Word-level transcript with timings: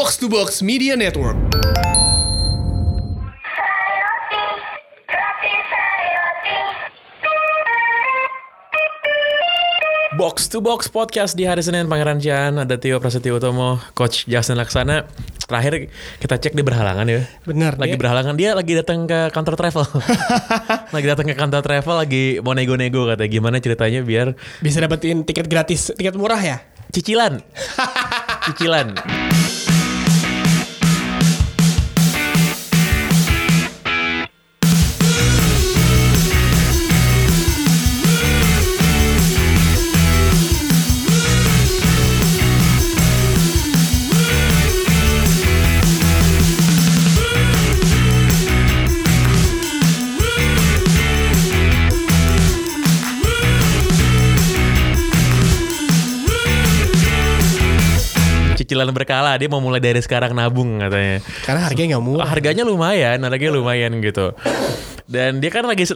Box 0.00 0.16
to 0.16 0.30
Box 0.30 0.62
Media 0.62 0.96
Network. 0.96 1.36
Box 10.10 10.48
to 10.48 10.58
Box 10.58 10.88
Podcast 10.88 11.36
di 11.36 11.44
hari 11.44 11.60
Senin 11.60 11.84
Pangeran 11.84 12.16
Jan 12.16 12.56
ada 12.56 12.74
Tio 12.74 12.96
Prasetyo 12.98 13.36
Utomo, 13.36 13.76
Coach 13.92 14.24
Justin 14.24 14.56
Laksana. 14.56 15.04
Terakhir 15.44 15.92
kita 16.16 16.34
cek 16.36 16.56
di 16.56 16.64
berhalangan 16.64 17.04
ya. 17.04 17.28
Benar, 17.44 17.76
Lagi 17.76 17.94
dia- 17.94 18.00
berhalangan 18.00 18.34
dia 18.34 18.56
lagi 18.56 18.72
datang 18.72 19.04
ke 19.04 19.28
kantor 19.30 19.54
travel. 19.54 19.84
lagi 20.96 21.06
datang 21.06 21.26
ke 21.28 21.36
kantor 21.36 21.60
travel 21.60 21.96
lagi 22.00 22.24
mau 22.40 22.56
nego-nego 22.56 23.04
katanya 23.04 23.28
gimana 23.28 23.56
ceritanya 23.60 24.00
biar 24.00 24.32
Bisa 24.58 24.80
dapetin 24.80 25.22
tiket 25.22 25.44
gratis, 25.44 25.92
tiket 25.92 26.16
murah 26.16 26.40
ya? 26.40 26.56
cicilan. 26.88 27.44
cicilan. 28.50 28.96
Cicilan 58.70 58.94
berkala 58.94 59.34
dia 59.34 59.50
mau 59.50 59.58
mulai 59.58 59.82
dari 59.82 59.98
sekarang 59.98 60.30
nabung 60.30 60.78
katanya. 60.78 61.18
Karena 61.42 61.66
harganya 61.66 61.88
nggak 61.98 62.04
murah. 62.06 62.22
harganya 62.22 62.62
lumayan, 62.62 63.18
harganya 63.18 63.50
lumayan 63.50 63.98
gitu. 63.98 64.30
Dan 65.10 65.42
dia 65.42 65.50
kan 65.50 65.66
lagi 65.66 65.90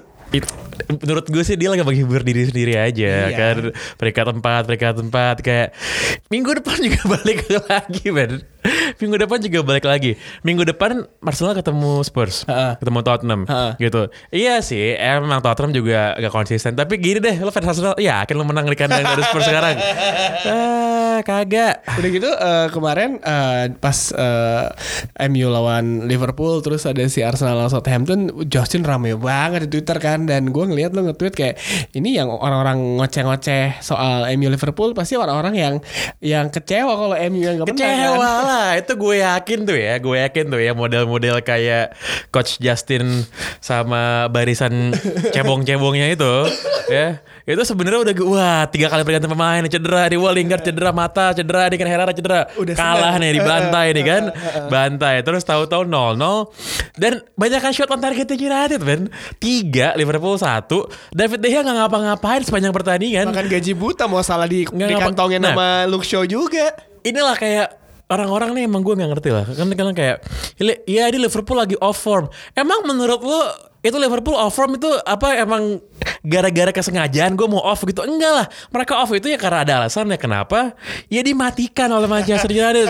menurut 0.90 1.30
gue 1.30 1.46
sih 1.46 1.54
dia 1.54 1.70
lagi 1.70 1.86
menghibur 1.86 2.26
diri 2.26 2.50
sendiri 2.50 2.74
aja 2.74 3.30
Iya. 3.30 3.38
kan 3.38 3.56
peringkat 3.94 4.26
empat 4.34 4.62
peringkat 4.66 4.96
empat 5.00 5.36
kayak 5.38 5.68
minggu 6.26 6.50
depan 6.58 6.82
juga 6.82 6.98
balik 7.14 7.46
lagi 7.46 8.06
men 8.10 8.42
minggu 8.98 9.16
depan 9.18 9.38
juga 9.38 9.58
balik 9.62 9.84
lagi 9.84 10.14
minggu 10.42 10.62
depan 10.64 11.02
Arsenal 11.20 11.54
ketemu 11.54 12.02
Spurs 12.02 12.44
Ha-ha. 12.44 12.76
ketemu 12.78 13.00
Tottenham 13.00 13.40
Ha-ha. 13.46 13.74
gitu 13.76 14.08
iya 14.30 14.60
sih 14.60 14.94
emang 14.94 15.40
Tottenham 15.40 15.72
juga 15.72 16.14
gak 16.14 16.32
konsisten 16.32 16.74
tapi 16.74 16.98
gini 16.98 17.18
deh 17.18 17.36
lo 17.38 17.50
fans 17.50 17.70
Arsenal 17.70 17.94
ya 17.96 18.22
akan 18.22 18.34
lo 18.34 18.44
menang 18.44 18.66
di 18.66 18.76
kandang 18.76 19.02
dari 19.02 19.22
Spurs 19.22 19.46
sekarang 19.46 19.76
ah 20.50 21.18
kagak 21.22 21.86
Udah 21.94 22.10
gitu 22.10 22.26
eh, 22.28 22.66
kemarin 22.70 23.10
eh, 23.18 23.70
pas 23.76 23.98
eh, 24.10 24.66
MU 25.30 25.46
lawan 25.46 26.06
Liverpool 26.06 26.58
terus 26.58 26.84
ada 26.84 27.06
si 27.06 27.22
Arsenal 27.22 27.54
lawan 27.56 27.70
Southampton, 27.70 28.20
Justin 28.46 28.82
rame 28.82 29.14
banget 29.14 29.66
di 29.66 29.78
Twitter 29.78 29.98
kan 29.98 30.26
dan 30.26 30.50
gue 30.50 30.64
ngeliat 30.64 30.90
lo 30.90 31.06
nge-tweet 31.06 31.34
kayak 31.34 31.54
ini 31.94 32.18
yang 32.18 32.28
orang-orang 32.28 32.98
ngoceh-ngoceh 32.98 33.78
soal 33.78 34.26
MU 34.34 34.50
Liverpool 34.50 34.90
pasti 34.92 35.14
orang-orang 35.14 35.54
yang 35.54 35.74
yang 36.18 36.50
kecewa 36.50 36.92
kalau 36.92 37.14
MU 37.30 37.40
yang 37.40 37.54
gak 37.58 37.66
menang 37.70 37.78
Kecewa 37.78 38.10
kan. 38.10 38.18
lah 38.18 38.66
Itu 38.84 38.94
gue 38.94 39.16
yakin 39.18 39.58
tuh 39.64 39.74
ya 39.74 39.96
Gue 39.96 40.16
yakin 40.20 40.44
tuh 40.46 40.60
ya 40.60 40.72
Model-model 40.72 41.40
kayak 41.40 41.96
Coach 42.28 42.56
Justin 42.58 43.24
Sama 43.58 44.28
barisan 44.28 44.92
Cebong-cebongnya 45.32 46.10
itu 46.10 46.34
Ya. 46.84 47.24
Itu 47.42 47.64
sebenarnya 47.64 48.04
udah 48.04 48.14
Wah 48.28 48.62
tiga 48.68 48.86
kali 48.86 49.00
pergantian 49.02 49.32
pemain 49.32 49.64
Cedera 49.64 50.04
di 50.04 50.14
Wah 50.14 50.28
Lingard 50.30 50.60
cedera 50.60 50.92
Mata 50.92 51.32
cedera 51.32 51.64
Di 51.66 51.74
kan 51.74 51.88
Herrera 51.88 52.12
cedera. 52.12 52.44
Udah 52.54 52.76
Kalah 52.76 53.16
senang. 53.16 53.24
nih 53.24 53.30
Dibantai 53.34 53.86
nih 53.90 54.04
kan? 54.04 54.22
Bantai 54.72 55.14
Terus 55.20 55.42
tahu-tahu 55.42 55.88
0-0 55.88 56.52
Dan 56.92 57.24
banyak 57.34 57.56
kan 57.58 57.72
shot 57.72 57.88
on 57.88 57.98
target 57.98 58.28
United 58.30 58.78
men 58.78 59.08
Tiga 59.38 59.96
Liverpool 59.96 60.36
satu. 60.36 60.84
David 61.08 61.40
De 61.40 61.48
Gea 61.48 61.62
gak 61.62 61.72
ngapa-ngapain 61.74 62.44
Sepanjang 62.44 62.70
pertandingan. 62.70 63.28
Makan 63.28 63.48
gaji 63.48 63.72
buta 63.72 64.04
mau 64.04 64.20
salah 64.20 64.44
di, 64.44 64.64
Nggak 64.64 64.88
dikantongin 64.90 65.40
Nah. 65.40 65.52
sama 65.52 65.68
Luke 65.84 66.04
Shaw 66.04 66.24
juga. 66.24 66.68
inilah 67.00 67.32
kayak 67.34 67.68
orang-orang 68.08 68.52
nih 68.56 68.62
emang 68.68 68.84
gue 68.84 68.94
nggak 68.94 69.10
ngerti 69.16 69.30
lah. 69.32 69.44
Kan 69.48 69.68
kan 69.72 69.94
kayak 69.96 70.16
"Li- 70.60 70.82
ya 70.84 71.08
di 71.08 71.18
Liverpool 71.18 71.56
lagi 71.56 71.76
off 71.80 72.00
form. 72.00 72.28
Emang 72.52 72.84
menurut 72.84 73.20
lo 73.24 73.40
itu 73.84 73.96
Liverpool 74.00 74.32
off 74.32 74.56
form 74.56 74.80
itu 74.80 74.88
apa 75.04 75.36
emang 75.36 75.76
gara-gara 76.24 76.72
kesengajaan 76.72 77.36
gue 77.36 77.46
mau 77.48 77.60
off 77.60 77.84
gitu? 77.84 78.00
Enggak 78.04 78.32
lah. 78.32 78.46
Mereka 78.72 78.92
off 78.96 79.12
itu 79.12 79.28
ya 79.28 79.36
karena 79.36 79.64
ada 79.64 79.72
alasan 79.84 80.08
ya 80.08 80.16
kenapa? 80.16 80.72
Ya 81.12 81.20
dimatikan 81.20 81.92
oleh 81.92 82.08
Manchester 82.08 82.48
United. 82.48 82.88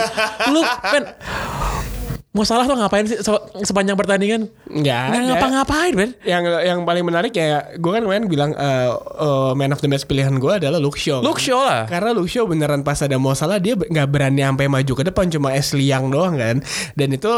Lu 0.51 0.63
kan 0.63 1.03
mau 2.35 2.43
salah 2.43 2.63
tuh 2.63 2.75
ngapain 2.75 3.07
sih 3.07 3.15
se- 3.17 3.43
sepanjang 3.63 3.95
pertandingan 3.95 4.51
Nggak 4.65 5.01
nggak 5.07 5.15
ada. 5.15 5.27
ngapa-ngapain 5.31 5.93
Ben 5.95 6.11
Yang 6.21 6.43
yang 6.61 6.79
paling 6.83 7.01
menarik 7.01 7.31
ya 7.31 7.71
gue 7.73 7.87
kan 7.89 8.03
kemarin 8.03 8.27
bilang 8.27 8.51
eh, 8.51 8.91
eh, 8.91 9.51
man 9.53 9.71
of 9.71 9.79
the 9.79 9.87
match 9.87 10.03
pilihan 10.03 10.35
gue 10.35 10.53
adalah 10.53 10.75
Luke 10.75 10.95
Shaw. 10.95 11.23
Luke 11.23 11.39
Shaw 11.39 11.61
lah 11.61 11.81
Karena 11.85 12.11
Luke 12.11 12.27
Shaw 12.27 12.43
beneran 12.43 12.81
pas 12.81 12.99
ada 12.99 13.15
mau 13.15 13.31
salah 13.31 13.55
dia 13.55 13.73
nggak 13.73 14.05
berani 14.05 14.43
sampai 14.43 14.67
maju 14.67 14.93
ke 14.93 15.03
depan 15.05 15.25
cuma 15.27 15.49
Ashley 15.49 15.87
Young 15.87 16.11
doang 16.11 16.35
kan. 16.35 16.59
Dan 16.91 17.07
itu 17.09 17.31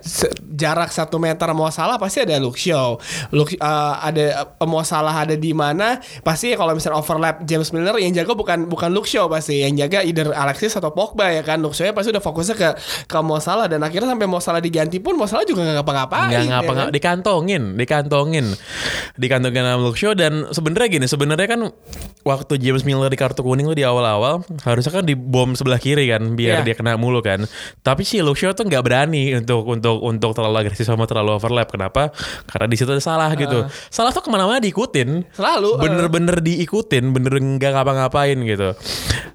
se- 0.00 0.28
jarak 0.46 0.90
satu 0.90 1.16
meter 1.16 1.48
mau 1.50 1.68
salah 1.70 1.96
pasti 1.96 2.20
ada 2.20 2.36
Luke 2.36 2.56
Shaw. 2.56 3.00
Luke 3.30 3.56
eh, 3.56 3.64
ada 3.98 4.24
eh, 4.52 4.66
mau 4.66 4.82
salah 4.82 5.16
ada 5.16 5.32
di 5.32 5.50
mana 5.50 5.96
pasti 6.20 6.52
kalau 6.52 6.76
misalnya 6.76 6.98
overlap 6.98 7.40
James 7.42 7.72
Milner 7.72 7.96
yang 7.96 8.12
jaga 8.12 8.32
bukan 8.32 8.66
bukan 8.66 8.92
Luke 8.92 9.06
Shaw 9.06 9.26
pasti 9.26 9.64
yang 9.64 9.72
jaga 9.74 10.04
either 10.04 10.28
Alexis 10.30 10.74
atau 10.74 10.92
Pogba 10.92 11.30
ya 11.30 11.40
kan. 11.40 11.56
Luke 11.56 11.72
Shaw 11.72 11.88
pasti 11.90 12.12
udah 12.12 12.20
fokusnya 12.20 12.54
ke 12.54 12.68
ke 13.06 13.18
mau 13.18 13.38
salah 13.38 13.64
dan 13.64 13.80
akhirnya 13.80 14.12
sampai 14.12 14.25
mau 14.26 14.38
salah 14.38 14.58
diganti 14.58 14.98
pun 14.98 15.14
mau 15.14 15.24
salah 15.24 15.42
juga 15.42 15.62
nggak 15.62 15.76
ngapa-ngapain. 15.80 16.28
nggak 16.28 16.42
ya 16.42 16.50
ngapa 16.50 16.66
kan? 16.66 16.76
ngapa 16.76 16.92
dikantongin 16.92 17.62
dikantongin 17.74 18.46
dikantongin 19.14 19.62
sama 19.62 19.80
Luke 19.80 19.96
Shaw 19.96 20.12
dan 20.12 20.50
sebenarnya 20.50 20.88
gini 20.90 21.06
sebenarnya 21.06 21.48
kan 21.48 21.60
waktu 22.22 22.58
James 22.58 22.82
Miller 22.82 23.06
di 23.06 23.16
kartu 23.16 23.40
kuning 23.40 23.66
tuh 23.66 23.76
di 23.76 23.86
awal-awal 23.86 24.42
harusnya 24.62 24.92
kan 24.92 25.04
dibom 25.04 25.54
sebelah 25.54 25.78
kiri 25.78 26.10
kan 26.10 26.34
biar 26.34 26.60
Iya. 26.60 26.66
dia 26.66 26.74
kena 26.74 26.96
mulu 26.96 27.20
kan 27.20 27.46
tapi 27.80 28.02
si 28.02 28.18
Luke 28.20 28.36
Shaw 28.36 28.52
tuh 28.52 28.64
nggak 28.64 28.82
berani 28.82 29.36
untuk 29.36 29.62
untuk 29.64 30.00
untuk 30.00 30.30
terlalu 30.32 30.66
agresif 30.66 30.84
sama 30.84 31.04
terlalu 31.04 31.36
overlap 31.36 31.70
kenapa 31.70 32.10
karena 32.46 32.66
di 32.66 32.76
situ 32.76 32.90
ada 32.90 33.00
salah 33.00 33.30
gitu 33.32 33.66
salah 33.88 34.10
tuh 34.10 34.22
ke 34.22 34.30
mana-mana 34.30 34.58
diikutin 34.58 35.22
Selalu, 35.32 35.70
eh. 35.76 35.80
bener-bener 35.82 36.36
diikutin 36.40 37.04
bener 37.12 37.32
nggak 37.36 37.72
ngapa-ngapain 37.72 38.38
gitu 38.42 38.72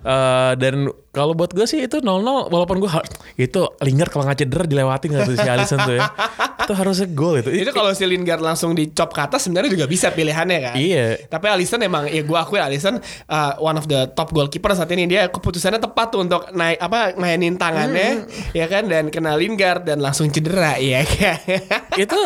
Eh, 0.02 0.52
dan 0.58 0.90
kalau 1.12 1.36
buat 1.36 1.52
gue 1.52 1.68
sih 1.68 1.84
itu 1.84 2.00
0-0 2.00 2.24
walaupun 2.48 2.80
gue 2.80 2.92
itu 3.36 3.62
Lingard 3.84 4.12
kalau 4.12 4.24
nggak 4.24 4.40
cedera 4.48 4.64
dilewatin 4.64 5.12
nggak 5.12 5.28
tuh 5.28 5.36
si 5.36 5.48
Alisson 5.48 5.80
tuh 5.84 5.96
ya 6.00 6.08
itu 6.72 6.74
harusnya 6.78 7.08
gol 7.12 7.36
itu 7.44 7.50
Itu 7.52 7.72
kalau 7.76 7.92
si 7.92 8.08
Lingard 8.08 8.40
langsung 8.40 8.72
dicop 8.72 9.12
ke 9.12 9.20
atas 9.20 9.44
sebenarnya 9.44 9.76
juga 9.76 9.86
bisa 9.92 10.08
pilihannya 10.14 10.58
kan. 10.64 10.76
Iya. 10.80 11.28
Tapi 11.28 11.46
Alisson 11.52 11.84
emang 11.84 12.08
ya 12.08 12.24
gue 12.24 12.38
akui 12.38 12.64
Alisson 12.64 12.96
uh, 13.28 13.52
one 13.60 13.76
of 13.76 13.86
the 13.92 14.08
top 14.16 14.32
goalkeeper 14.32 14.72
saat 14.72 14.88
ini 14.96 15.10
dia 15.10 15.28
keputusannya 15.28 15.84
tepat 15.84 16.16
tuh 16.16 16.24
untuk 16.24 16.48
naik 16.56 16.80
apa 16.80 17.20
mainin 17.20 17.60
tangannya 17.60 18.24
ya 18.56 18.66
kan 18.72 18.88
dan 18.88 19.12
kena 19.12 19.36
Lingard 19.36 19.84
dan 19.84 20.00
langsung 20.00 20.32
cedera 20.32 20.80
ya 20.80 21.04
kan. 21.04 21.38
itu 22.00 22.20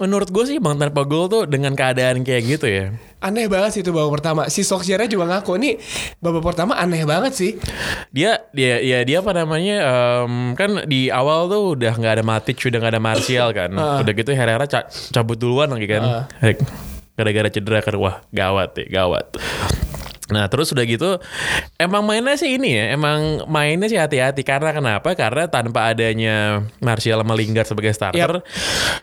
menurut 0.00 0.32
gue 0.32 0.44
sih 0.48 0.56
bang 0.56 0.80
tanpa 0.80 1.04
gol 1.04 1.28
tuh 1.28 1.44
dengan 1.44 1.76
keadaan 1.76 2.24
kayak 2.24 2.42
gitu 2.48 2.66
ya 2.70 2.86
aneh 3.22 3.46
banget 3.46 3.70
sih 3.72 3.80
itu 3.80 3.94
babak 3.94 4.18
pertama. 4.18 4.50
Si 4.50 4.60
Solskjaer 4.60 5.06
juga 5.06 5.30
ngaku 5.30 5.54
nih 5.56 5.74
babak 6.18 6.42
pertama 6.42 6.74
aneh 6.74 7.06
banget 7.06 7.32
sih. 7.32 7.52
dia 8.10 8.42
dia 8.50 8.82
ya 8.82 9.06
dia 9.06 9.22
apa 9.22 9.30
namanya 9.32 9.76
em, 10.26 10.52
kan 10.52 10.84
di 10.84 11.08
awal 11.08 11.46
tuh 11.46 11.78
udah 11.78 11.94
nggak 11.94 12.14
ada 12.18 12.24
Matic 12.26 12.58
udah 12.58 12.78
nggak 12.82 12.92
ada 12.92 13.02
Martial 13.02 13.48
kan. 13.54 13.70
Udah 14.02 14.12
gitu 14.12 14.34
Herrera 14.34 14.66
ca- 14.66 14.90
cabut 15.14 15.38
duluan 15.38 15.70
lagi 15.70 15.86
kan. 15.86 16.26
Hek, 16.42 16.58
gara-gara 17.14 17.48
cedera 17.48 17.78
kan 17.78 17.94
wah 17.96 18.18
gawat 18.34 18.74
ya 18.74 18.86
gawat 18.90 19.26
Nah 20.30 20.46
terus 20.46 20.70
udah 20.70 20.86
gitu 20.86 21.18
Emang 21.74 22.06
mainnya 22.06 22.38
sih 22.38 22.54
ini 22.54 22.78
ya 22.78 22.94
Emang 22.94 23.42
mainnya 23.50 23.90
sih 23.90 23.98
hati-hati 23.98 24.46
Karena 24.46 24.70
kenapa? 24.70 25.18
Karena 25.18 25.50
tanpa 25.50 25.90
adanya 25.90 26.62
Martial 26.78 27.18
sama 27.18 27.34
Lingard 27.34 27.66
sebagai 27.66 27.90
starter 27.90 28.38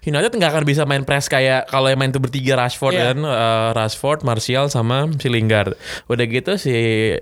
United 0.02 0.32
nggak 0.32 0.52
akan 0.56 0.64
bisa 0.64 0.88
main 0.88 1.04
press 1.04 1.28
kayak 1.28 1.68
Kalau 1.68 1.92
yang 1.92 2.00
main 2.00 2.10
tuh 2.10 2.24
bertiga 2.24 2.56
Rashford 2.56 2.96
Iya. 2.96 3.12
kan 3.12 3.20
eh, 3.20 3.70
Rashford, 3.76 4.24
Martial 4.24 4.72
sama 4.72 5.12
si 5.20 5.28
Lingard 5.28 5.76
Udah 6.08 6.24
gitu 6.24 6.56
si 6.56 6.72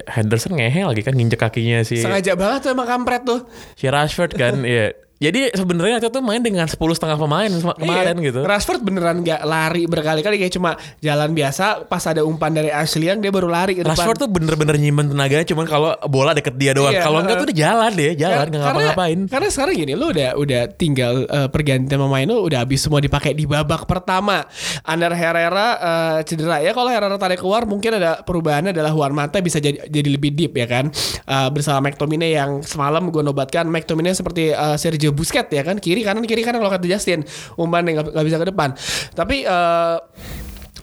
Henderson 0.06 0.54
ngehe 0.54 0.86
lagi 0.86 1.02
kan 1.02 1.18
Nginjek 1.18 1.42
kakinya 1.42 1.82
si 1.82 1.98
Sengaja 1.98 2.38
banget 2.38 2.60
tuh 2.64 2.78
emang 2.78 2.86
kampret 2.86 3.26
tuh. 3.26 3.50
si 3.74 3.90
Rashford 3.90 4.38
kan 4.38 4.62
ya 4.68 4.94
Jadi 5.18 5.50
sebenarnya 5.50 5.98
United 5.98 6.12
tuh 6.12 6.22
main 6.22 6.38
dengan 6.38 6.66
10 6.66 6.78
setengah 6.94 7.18
pemain 7.18 7.50
sem- 7.50 7.74
kemarin 7.76 8.16
Iya. 8.16 8.26
gitu. 8.30 8.40
Rashford 8.42 8.82
beneran 8.82 9.18
gak 9.20 9.42
lari 9.42 9.84
berkali-kali 9.84 10.38
kayak 10.38 10.54
cuma 10.54 10.72
jalan 11.00 11.34
biasa 11.34 11.86
pas 11.86 12.06
ada 12.06 12.22
umpan 12.22 12.54
dari 12.54 12.70
Ashley 12.70 13.10
Young 13.10 13.18
dia 13.18 13.34
baru 13.34 13.50
lari 13.50 13.74
ke 13.74 13.82
depan. 13.82 13.98
Rashford 13.98 14.18
tuh 14.20 14.30
bener-bener 14.30 14.78
nyimpen 14.78 15.10
tenaganya 15.10 15.42
cuman 15.44 15.66
kalau 15.66 15.90
bola 16.06 16.38
deket 16.38 16.54
dia 16.54 16.78
doang. 16.78 16.94
Iya, 16.94 17.02
kalau 17.02 17.18
enggak 17.20 17.34
uh, 17.34 17.42
tuh 17.42 17.48
dia 17.50 17.58
jalan 17.64 17.92
deh, 17.92 18.12
jalan 18.14 18.38
Kar- 18.38 18.48
nggak 18.48 18.62
ngapa-ngapain. 18.62 19.20
Karena 19.26 19.48
sekarang 19.50 19.74
gini, 19.76 19.94
lu 19.94 20.06
udah 20.14 20.30
udah 20.38 20.62
tinggal 20.70 21.14
uh, 21.26 21.50
pergantian 21.50 21.98
pemain 21.98 22.26
lu 22.28 22.38
udah 22.44 22.60
habis 22.62 22.80
semua 22.80 23.02
dipakai 23.02 23.34
di 23.34 23.50
babak 23.50 23.90
pertama. 23.90 24.46
Ander 24.84 25.12
Herrera 25.12 25.68
uh, 25.76 26.18
cedera 26.22 26.62
ya. 26.62 26.72
Kalau 26.72 26.88
Herrera 26.88 27.18
tarik 27.18 27.42
keluar 27.42 27.66
mungkin 27.66 27.98
ada 27.98 28.22
perubahannya 28.22 28.70
adalah 28.70 28.94
Juan 28.94 29.18
Mata 29.18 29.42
bisa 29.42 29.58
jadi 29.58 29.82
jadi 29.84 30.10
lebih 30.12 30.30
deep 30.30 30.54
ya 30.54 30.70
kan. 30.70 30.94
Uh, 31.26 31.50
bersama 31.50 31.90
McTominay 31.90 32.38
yang 32.38 32.62
semalam 32.62 33.10
gue 33.10 33.26
nobatkan 33.26 33.66
McTominay 33.66 34.14
seperti 34.14 34.54
uh, 34.54 34.78
Sergio 34.78 35.07
Busquets 35.12 35.52
ya 35.52 35.64
kan. 35.64 35.78
Kiri 35.78 36.02
kanan 36.02 36.24
kiri 36.24 36.42
kanan 36.42 36.64
kalau 36.64 36.74
kata 36.74 36.88
Justin. 36.88 37.24
Umpan 37.60 37.88
yang 37.88 38.04
nggak 38.04 38.26
bisa 38.26 38.38
ke 38.40 38.48
depan. 38.50 38.74
Tapi 39.14 39.44
uh, 39.44 39.98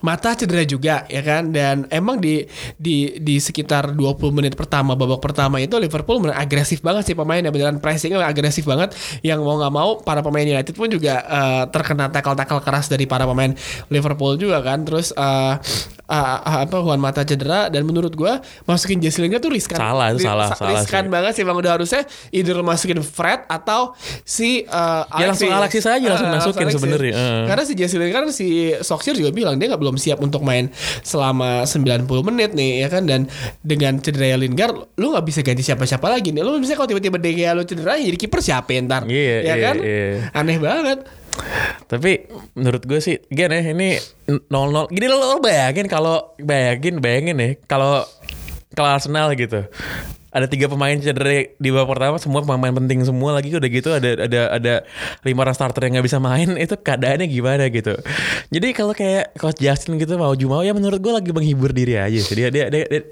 Mata 0.04 0.36
cedera 0.36 0.60
juga 0.62 1.08
ya 1.08 1.20
kan 1.20 1.48
dan 1.48 1.88
emang 1.88 2.20
di 2.20 2.44
di 2.76 3.16
di 3.16 3.36
sekitar 3.36 3.88
20 3.90 4.04
menit 4.30 4.52
pertama 4.52 4.92
babak 4.92 5.16
pertama 5.18 5.56
itu 5.56 5.72
Liverpool 5.74 6.20
bener 6.20 6.36
agresif 6.36 6.78
banget 6.78 7.04
sih 7.04 7.14
pemainnya 7.14 7.48
beneran 7.48 7.80
pressingnya 7.80 8.20
agresif 8.20 8.62
banget 8.62 8.92
yang 9.20 9.40
mau 9.40 9.56
nggak 9.56 9.72
mau 9.72 9.96
para 9.98 10.20
pemain 10.20 10.44
United 10.44 10.72
pun 10.72 10.86
juga 10.86 11.14
eh, 11.20 11.64
terkena 11.66 12.06
tackle-tackle 12.06 12.60
keras 12.60 12.86
dari 12.86 13.04
para 13.04 13.24
pemain 13.24 13.56
Liverpool 13.88 14.36
juga 14.36 14.60
kan 14.60 14.82
terus 14.82 15.08
eh, 15.10 15.54
eh, 16.04 16.36
apa 16.60 16.76
Juan 16.76 16.98
Mata 16.98 17.22
cedera 17.22 17.66
dan 17.66 17.82
menurut 17.82 18.12
gua 18.12 18.38
masukin 18.64 18.98
Jesse 18.98 19.18
Lingard 19.18 19.40
tuh 19.40 19.50
riskan 19.50 19.76
Salah, 19.76 20.12
itu 20.12 20.20
salah, 20.22 20.48
sa- 20.48 20.58
salah 20.58 20.70
riskan 20.76 21.02
sih. 21.02 21.10
banget 21.10 21.32
sih 21.32 21.42
bang 21.42 21.56
udah 21.56 21.72
harusnya 21.74 22.02
either 22.30 22.60
masukin 22.60 23.00
Fred 23.00 23.40
atau 23.46 23.96
si 24.22 24.62
eh, 24.62 25.02
Ya, 25.14 25.26
langsung 25.26 25.48
Alexis 25.48 25.84
aja, 25.84 26.04
langsung 26.04 26.26
Eh, 26.26 26.34
masukin 26.34 26.66
Alexis. 26.66 26.76
sebenarnya, 26.76 27.12
eh. 27.12 27.44
karena 27.46 27.64
si 27.64 27.72
Jesse 27.72 27.96
Lingard 27.96 28.24
kan 28.24 28.34
si 28.34 28.46
Solskjaer 28.76 29.16
juga 29.16 29.30
bilang 29.30 29.54
dia 29.54 29.66
nggak 29.66 29.78
belum 29.78 29.93
siap 29.96 30.20
untuk 30.20 30.42
main 30.42 30.70
selama 31.02 31.64
90 31.66 32.06
menit 32.28 32.50
nih 32.52 32.86
ya 32.86 32.88
kan 32.92 33.04
dan 33.06 33.26
dengan 33.60 33.98
cedera 33.98 34.36
Lingard 34.38 34.94
lu 34.98 35.14
nggak 35.14 35.24
bisa 35.26 35.40
ganti 35.40 35.62
siapa-siapa 35.64 36.06
lagi 36.06 36.30
nih 36.30 36.42
lu 36.42 36.56
misalnya 36.58 36.78
kalau 36.84 36.90
tiba-tiba 36.90 37.18
De 37.18 37.30
Gea 37.34 37.52
lu 37.56 37.62
cedera 37.66 37.96
jadi 37.98 38.18
kiper 38.18 38.40
siapa 38.40 38.70
ya 38.74 38.80
ntar 38.84 39.02
Iya, 39.04 39.36
ya 39.40 39.54
iya, 39.54 39.54
kan 39.60 39.76
iya. 39.80 40.06
aneh 40.32 40.58
banget 40.58 41.00
Tapi 41.90 42.30
menurut 42.54 42.86
gue 42.86 43.02
sih, 43.02 43.18
gini 43.26 43.58
ya, 43.58 43.74
ini 43.74 43.98
0-0. 44.30 44.86
Gini 44.94 45.06
lo, 45.10 45.18
lo 45.18 45.38
bayangin 45.42 45.90
kalau 45.90 46.34
bayangin 46.38 47.02
bayangin 47.02 47.34
nih 47.34 47.52
kalau 47.66 48.06
kalau 48.74 48.94
Arsenal 48.94 49.34
gitu. 49.34 49.66
Ada 50.34 50.50
tiga 50.50 50.66
pemain 50.66 50.98
cedera 50.98 51.46
di 51.46 51.68
babak 51.70 51.94
pertama 51.94 52.18
semua 52.18 52.42
pemain 52.42 52.74
penting 52.74 53.06
semua 53.06 53.38
lagi 53.38 53.54
udah 53.54 53.70
gitu 53.70 53.94
ada 53.94 54.26
ada 54.26 54.40
ada 54.50 54.74
lima 55.22 55.46
orang 55.46 55.54
starter 55.54 55.86
yang 55.86 55.94
nggak 55.94 56.06
bisa 56.10 56.18
main 56.18 56.58
itu 56.64 56.74
keadaannya 56.74 57.30
gimana 57.30 57.70
gitu. 57.70 57.94
Jadi 58.50 58.68
kalau 58.74 58.90
kayak 58.92 59.38
coach 59.38 59.62
Justin 59.62 59.94
gitu 59.94 60.18
mau 60.18 60.34
Jumau 60.34 60.60
ya 60.60 60.74
menurut 60.74 60.98
gue 60.98 61.14
lagi 61.14 61.30
menghibur 61.30 61.70
diri 61.70 61.94
aja 61.94 62.18
sih. 62.18 62.34
Dia 62.34 62.50
dia 62.50 62.66
dia, 62.66 62.82
dia, 62.82 63.02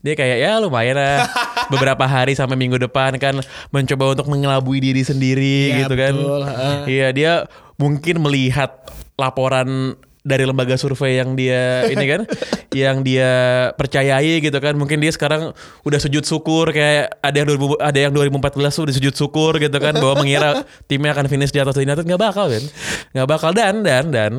dia 0.00 0.14
kayak 0.16 0.36
ya 0.40 0.52
lumayan 0.58 0.96
lah 0.96 1.28
beberapa 1.68 2.02
hari 2.02 2.32
sampai 2.32 2.56
minggu 2.56 2.80
depan 2.80 3.20
kan 3.20 3.36
mencoba 3.68 4.16
untuk 4.16 4.26
mengelabui 4.26 4.80
diri 4.80 5.04
sendiri 5.04 5.68
Ya, 5.68 5.84
gitu 5.84 5.94
kan. 5.94 6.16
betul. 6.16 6.42
Iya 6.88 7.08
dia 7.12 7.32
mungkin 7.76 8.16
melihat 8.18 8.88
laporan 9.20 10.00
dari 10.22 10.46
lembaga 10.46 10.78
survei 10.78 11.18
yang 11.18 11.34
dia 11.34 11.90
ini 11.90 12.04
kan 12.06 12.20
yang 12.82 13.02
dia 13.02 13.30
percayai 13.74 14.38
gitu 14.38 14.58
kan. 14.62 14.78
Mungkin 14.78 15.02
dia 15.02 15.12
sekarang 15.12 15.52
udah 15.82 15.98
sujud 15.98 16.22
syukur 16.22 16.70
kayak 16.70 17.18
ada 17.20 17.36
yang 17.42 17.48
2000 17.50 17.82
ada 17.82 17.98
yang 17.98 18.12
2014 18.14 18.72
tuh 18.72 18.82
udah 18.88 18.94
sujud 18.94 19.14
syukur 19.14 19.52
gitu 19.58 19.76
kan 19.82 19.94
bahwa 19.98 20.22
mengira 20.22 20.62
timnya 20.86 21.12
akan 21.12 21.26
finish 21.26 21.52
di 21.52 21.60
atas 21.60 21.76
United 21.76 22.06
nggak 22.06 22.22
bakal 22.22 22.46
kan 22.48 22.64
nggak 23.12 23.28
bakal. 23.28 23.50
Dan 23.52 23.82
dan 23.84 24.08
dan 24.08 24.32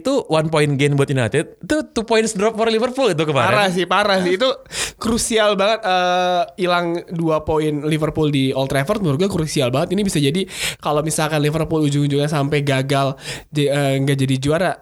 itu 0.00 0.26
one 0.26 0.50
point 0.50 0.74
gain 0.74 0.98
buat 0.98 1.06
United 1.06 1.62
itu 1.62 1.76
two 1.94 2.02
points 2.02 2.34
drop 2.34 2.58
for 2.58 2.66
Liverpool 2.66 3.06
itu 3.14 3.22
kemarin. 3.22 3.48
Parah 3.54 3.68
sih 3.70 3.86
parah 3.86 4.18
sih. 4.20 4.34
Itu 4.34 4.50
krusial 4.98 5.54
banget 5.54 5.86
eh, 5.86 6.42
hilang 6.58 7.06
dua 7.14 7.46
poin 7.46 7.86
Liverpool 7.86 8.34
di 8.34 8.50
Old 8.50 8.72
Trafford. 8.72 8.98
Menurut 9.04 9.22
gue 9.22 9.30
krusial 9.30 9.70
banget. 9.70 9.94
Ini 9.94 10.02
bisa 10.02 10.18
jadi 10.18 10.42
kalau 10.82 11.06
misalkan 11.06 11.38
Liverpool 11.38 11.86
ujung-ujungnya 11.86 12.26
sampai 12.26 12.66
gagal 12.66 13.14
eh, 13.54 13.94
nggak 14.02 14.18
jadi 14.18 14.36
juara 14.42 14.72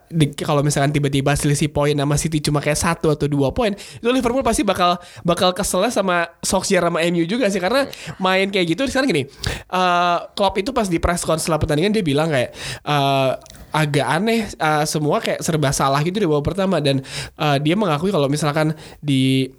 kalau 0.41 0.65
misalkan 0.65 0.95
tiba-tiba 0.95 1.37
selisih 1.37 1.69
poin 1.69 1.93
sama 1.93 2.17
City 2.17 2.41
cuma 2.41 2.65
kayak 2.65 2.81
satu 2.81 3.13
atau 3.13 3.29
dua 3.29 3.53
poin 3.53 3.77
itu 3.77 4.09
Liverpool 4.09 4.41
pasti 4.41 4.65
bakal 4.65 4.97
bakal 5.27 5.53
keselnya 5.53 5.93
sama 5.93 6.33
Solskjaer 6.41 6.89
sama 6.89 7.05
MU 7.13 7.29
juga 7.29 7.53
sih. 7.53 7.61
Karena 7.61 7.85
main 8.19 8.49
kayak 8.49 8.67
gitu 8.73 8.83
sekarang 8.89 9.13
gini 9.13 9.23
eh, 9.69 10.19
Klopp 10.33 10.57
itu 10.57 10.73
pas 10.73 10.89
di 10.89 10.97
press 10.97 11.21
conference 11.27 11.43
setelah 11.43 11.59
pertandingan 11.59 11.93
dia 11.93 12.05
bilang 12.07 12.31
kayak 12.31 12.55
eh, 12.87 13.33
agak 13.73 14.05
aneh 14.07 14.45
uh, 14.61 14.85
semua 15.03 15.19
kayak 15.19 15.43
serba 15.43 15.75
salah 15.75 15.99
gitu 16.07 16.23
di 16.23 16.31
babak 16.31 16.55
pertama. 16.55 16.79
Dan 16.79 17.03
uh, 17.35 17.59
dia 17.59 17.75
mengakui 17.75 18.15
kalau 18.15 18.31
misalkan 18.31 18.79
di 19.03 19.51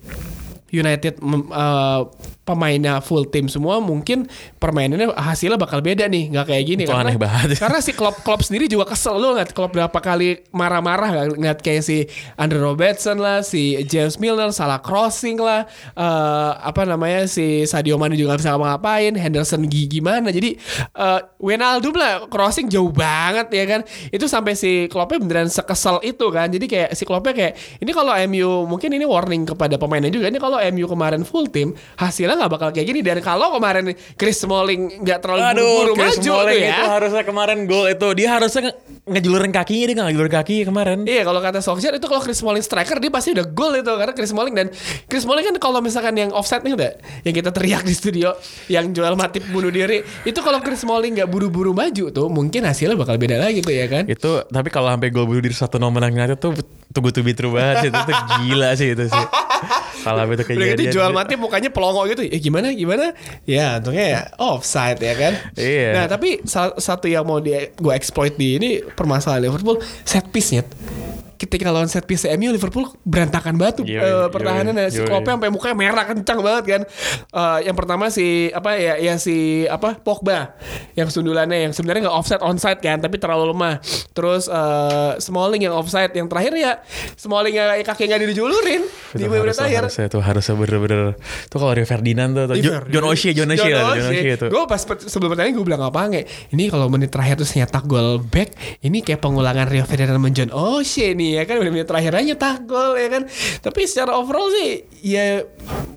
United 0.72 1.20
uh, 1.52 2.08
pemainnya 2.44 3.00
full 3.00 3.24
tim 3.24 3.48
semua 3.48 3.80
mungkin 3.80 4.28
permainannya 4.60 5.16
hasilnya 5.16 5.56
bakal 5.56 5.80
beda 5.80 6.12
nih. 6.12 6.28
Nggak 6.36 6.46
kayak 6.52 6.64
gini 6.68 6.84
Itu 6.84 6.92
karena 6.92 7.08
aneh 7.08 7.18
banget. 7.18 7.48
karena 7.64 7.80
si 7.80 7.96
Klopp 7.96 8.20
Klopp 8.22 8.44
sendiri 8.44 8.68
juga 8.68 8.84
kesel 8.86 9.16
lu 9.16 9.32
ngeliat 9.32 9.56
Klopp 9.56 9.72
berapa 9.72 9.96
kali 9.96 10.44
marah-marah 10.52 11.32
ngeliat 11.34 11.64
kayak 11.64 11.82
si 11.82 12.04
Andre 12.36 12.60
Robertson 12.60 13.16
lah 13.18 13.42
si 13.42 13.80
James 13.88 14.20
Milner 14.20 14.52
salah 14.52 14.84
crossing 14.84 15.40
lah 15.40 15.64
eh, 15.96 16.52
apa 16.60 16.84
namanya 16.84 17.26
si 17.26 17.64
Sadio 17.64 17.96
Mane 17.96 18.20
juga 18.20 18.36
nggak 18.36 18.42
bisa 18.44 18.52
ngapa-ngapain 18.52 19.14
Henderson 19.16 19.64
gi- 19.66 19.88
gimana. 19.88 20.28
Jadi 20.28 20.60
eh 20.94 21.20
Wijnaldum 21.40 21.96
lah 21.96 22.28
crossing 22.28 22.68
jauh 22.68 22.92
banget 22.92 23.48
ya 23.56 23.64
kan? 23.66 23.82
Itu 24.12 24.28
sampai 24.28 24.54
si 24.54 24.92
Kloppnya 24.92 25.24
beneran 25.24 25.48
sekesel 25.48 26.04
itu 26.04 26.28
kan. 26.28 26.52
Jadi 26.52 26.68
kayak 26.68 26.90
si 26.92 27.08
Kloppnya 27.08 27.32
kayak 27.32 27.54
ini 27.80 27.92
kalau 27.96 28.12
MU 28.28 28.68
mungkin 28.68 28.92
ini 28.92 29.08
warning 29.08 29.48
kepada 29.48 29.80
pemainnya 29.80 30.12
juga 30.12 30.28
ini 30.28 30.38
kalau 30.38 30.60
MU 30.60 30.86
kemarin 30.86 31.24
full 31.24 31.48
tim 31.48 31.72
hasilnya 31.96 32.33
nggak 32.38 32.52
bakal 32.52 32.70
kayak 32.74 32.88
gini. 32.90 33.00
Dan 33.06 33.20
kalau 33.22 33.54
kemarin 33.56 33.94
Chris 34.18 34.38
Smalling 34.42 35.02
nggak 35.04 35.20
terlalu 35.24 35.42
buru-buru 35.54 35.94
Chris 35.98 36.18
maju 36.18 36.30
Smalling 36.30 36.56
tuh 36.56 36.66
ya. 36.66 36.74
itu 36.74 36.84
harusnya 36.90 37.24
kemarin 37.24 37.58
gol 37.70 37.86
itu 37.90 38.08
dia 38.18 38.30
harusnya 38.36 38.62
ngejulurin 39.04 39.52
kakinya 39.52 39.84
dia 39.84 39.96
nggak 40.00 40.08
ngejulurin 40.16 40.32
kaki 40.32 40.56
kemarin. 40.64 41.00
Iya 41.04 41.28
kalau 41.28 41.44
kata 41.44 41.60
Solskjaer 41.60 42.00
itu 42.00 42.08
kalau 42.08 42.24
Chris 42.24 42.40
Smalling 42.40 42.64
striker 42.64 43.04
dia 43.04 43.12
pasti 43.12 43.36
udah 43.36 43.44
gol 43.52 43.76
itu 43.76 43.92
karena 43.92 44.14
Chris 44.16 44.32
Smalling 44.32 44.56
dan 44.56 44.68
Chris 45.12 45.28
Smalling 45.28 45.44
kan 45.52 45.56
kalau 45.60 45.84
misalkan 45.84 46.16
yang 46.16 46.32
offset 46.32 46.64
nih 46.64 46.72
udah 46.72 46.92
yang 47.28 47.36
kita 47.36 47.52
teriak 47.52 47.84
di 47.84 47.92
studio 47.92 48.32
yang 48.72 48.96
Joel 48.96 49.20
Matip 49.20 49.44
bunuh 49.52 49.76
diri 49.76 50.08
itu 50.24 50.40
kalau 50.40 50.64
Chris 50.64 50.88
Smalling 50.88 51.20
nggak 51.20 51.28
buru-buru 51.28 51.76
maju 51.76 52.16
tuh 52.16 52.32
mungkin 52.32 52.64
hasilnya 52.64 52.96
bakal 52.96 53.20
beda 53.20 53.44
lagi 53.44 53.60
tuh 53.60 53.76
ya 53.76 53.92
kan. 53.92 54.08
Itu 54.08 54.48
tapi 54.48 54.72
kalau 54.72 54.88
sampai 54.88 55.12
gol 55.12 55.28
bunuh 55.28 55.44
diri 55.44 55.56
satu 55.56 55.76
nomor 55.84 56.00
yang 56.08 56.24
United 56.24 56.40
tuh 56.40 56.56
tunggu 56.96 57.12
tuh 57.12 57.28
true 57.36 57.52
banget 57.52 57.76
sih 57.84 57.90
itu 57.92 58.00
tuh 58.08 58.16
gila 58.40 58.70
sih 58.80 58.88
itu 58.96 59.06
sih. 59.12 59.26
Kalau 60.04 60.28
itu 60.28 60.44
Udah 60.44 60.46
kejadian. 60.46 60.76
gitu 60.76 61.00
Joel 61.00 61.14
Matip 61.16 61.40
mukanya 61.40 61.72
pelongo 61.72 62.04
gitu 62.12 62.28
Ya 62.28 62.38
gimana 62.38 62.76
gimana 62.76 63.16
Ya 63.48 63.80
untungnya 63.80 64.06
ya 64.06 64.22
offside 64.36 65.00
ya 65.00 65.16
kan 65.16 65.34
Iya. 65.56 65.90
Nah 65.96 66.06
tapi 66.12 66.44
satu 66.78 67.08
yang 67.08 67.24
mau 67.24 67.40
di, 67.40 67.56
gue 67.56 67.94
exploit 67.96 68.36
di 68.36 68.60
ini 68.60 68.70
Permasalahan 68.94 69.50
Liverpool 69.50 69.82
Set 70.06 70.30
piece-nya 70.30 70.64
ketika 71.36 71.68
lawan 71.68 71.86
set 71.86 72.04
piece 72.04 72.26
MU 72.30 72.50
Liverpool 72.50 72.88
berantakan 73.04 73.56
banget 73.56 73.74
tuh 73.80 73.86
Yoi, 73.86 74.00
eh, 74.00 74.28
pertahanan 74.28 74.74
yoi, 74.74 74.88
si 74.88 75.00
yoi. 75.00 75.08
Kloppnya 75.08 75.34
sampai 75.34 75.50
mukanya 75.50 75.76
merah 75.76 76.06
kencang 76.06 76.40
banget 76.40 76.64
kan. 76.66 76.82
Eh, 77.30 77.60
yang 77.66 77.74
pertama 77.74 78.08
si 78.08 78.26
apa 78.50 78.76
ya 78.76 78.96
ya 78.96 79.16
si 79.16 79.36
apa 79.66 79.96
Pogba 79.96 80.56
yang 80.94 81.08
sundulannya 81.08 81.68
yang 81.68 81.74
sebenarnya 81.74 82.08
nggak 82.08 82.16
offside 82.16 82.42
onside 82.42 82.80
kan 82.80 82.98
tapi 82.98 83.18
terlalu 83.18 83.52
lemah. 83.52 83.82
Terus 84.12 84.46
eh, 84.46 85.12
Smalling 85.18 85.62
yang 85.62 85.74
offside 85.74 86.12
yang 86.12 86.26
terakhir 86.26 86.54
ya 86.54 86.80
Smalling 87.16 87.54
yang 87.54 87.82
kaki 87.82 88.06
nggak 88.06 88.22
dijulurin 88.26 88.84
di 89.14 89.22
Itu 89.22 89.30
harusnya, 89.30 89.54
terakhir. 89.66 89.82
harusnya 89.86 90.06
tuh 90.08 90.22
harusnya 90.22 90.54
bener-bener 90.56 91.02
tuh 91.48 91.58
kalau 91.58 91.74
Rio 91.74 91.86
Ferdinand 91.86 92.32
tuh, 92.34 92.44
tuh 92.48 92.56
Jo- 92.58 92.86
John 92.90 93.06
O'Shea 93.06 93.32
John 93.32 93.50
O'Shea 93.50 93.70
John 93.70 94.10
O'Shea 94.10 94.36
tuh 94.38 94.50
Gue 94.50 94.64
pas 94.66 94.80
sebelum 94.80 95.30
pertandingan 95.32 95.56
gue 95.56 95.66
bilang 95.66 95.84
apa 95.84 96.00
nggak? 96.06 96.26
Ini 96.50 96.64
kalau 96.68 96.88
menit 96.88 97.10
terakhir 97.10 97.36
terus 97.36 97.54
nyetak 97.54 97.86
gol 97.86 98.22
back, 98.22 98.54
ini 98.82 99.02
kayak 99.02 99.20
pengulangan 99.20 99.66
Rio 99.66 99.84
Ferdinand 99.84 100.16
sama 100.16 100.30
John 100.30 100.52
O'Shea 100.52 101.14
nih 101.14 101.32
ya 101.34 101.44
kan 101.44 101.58
menit 101.58 101.90
terakhir 101.90 102.14
aja 102.14 102.26
nyetak 102.34 102.66
gol 102.66 102.94
ya 102.94 103.08
kan. 103.10 103.24
Tapi 103.60 103.82
secara 103.90 104.14
overall 104.16 104.50
sih 104.54 104.86
ya 105.02 105.42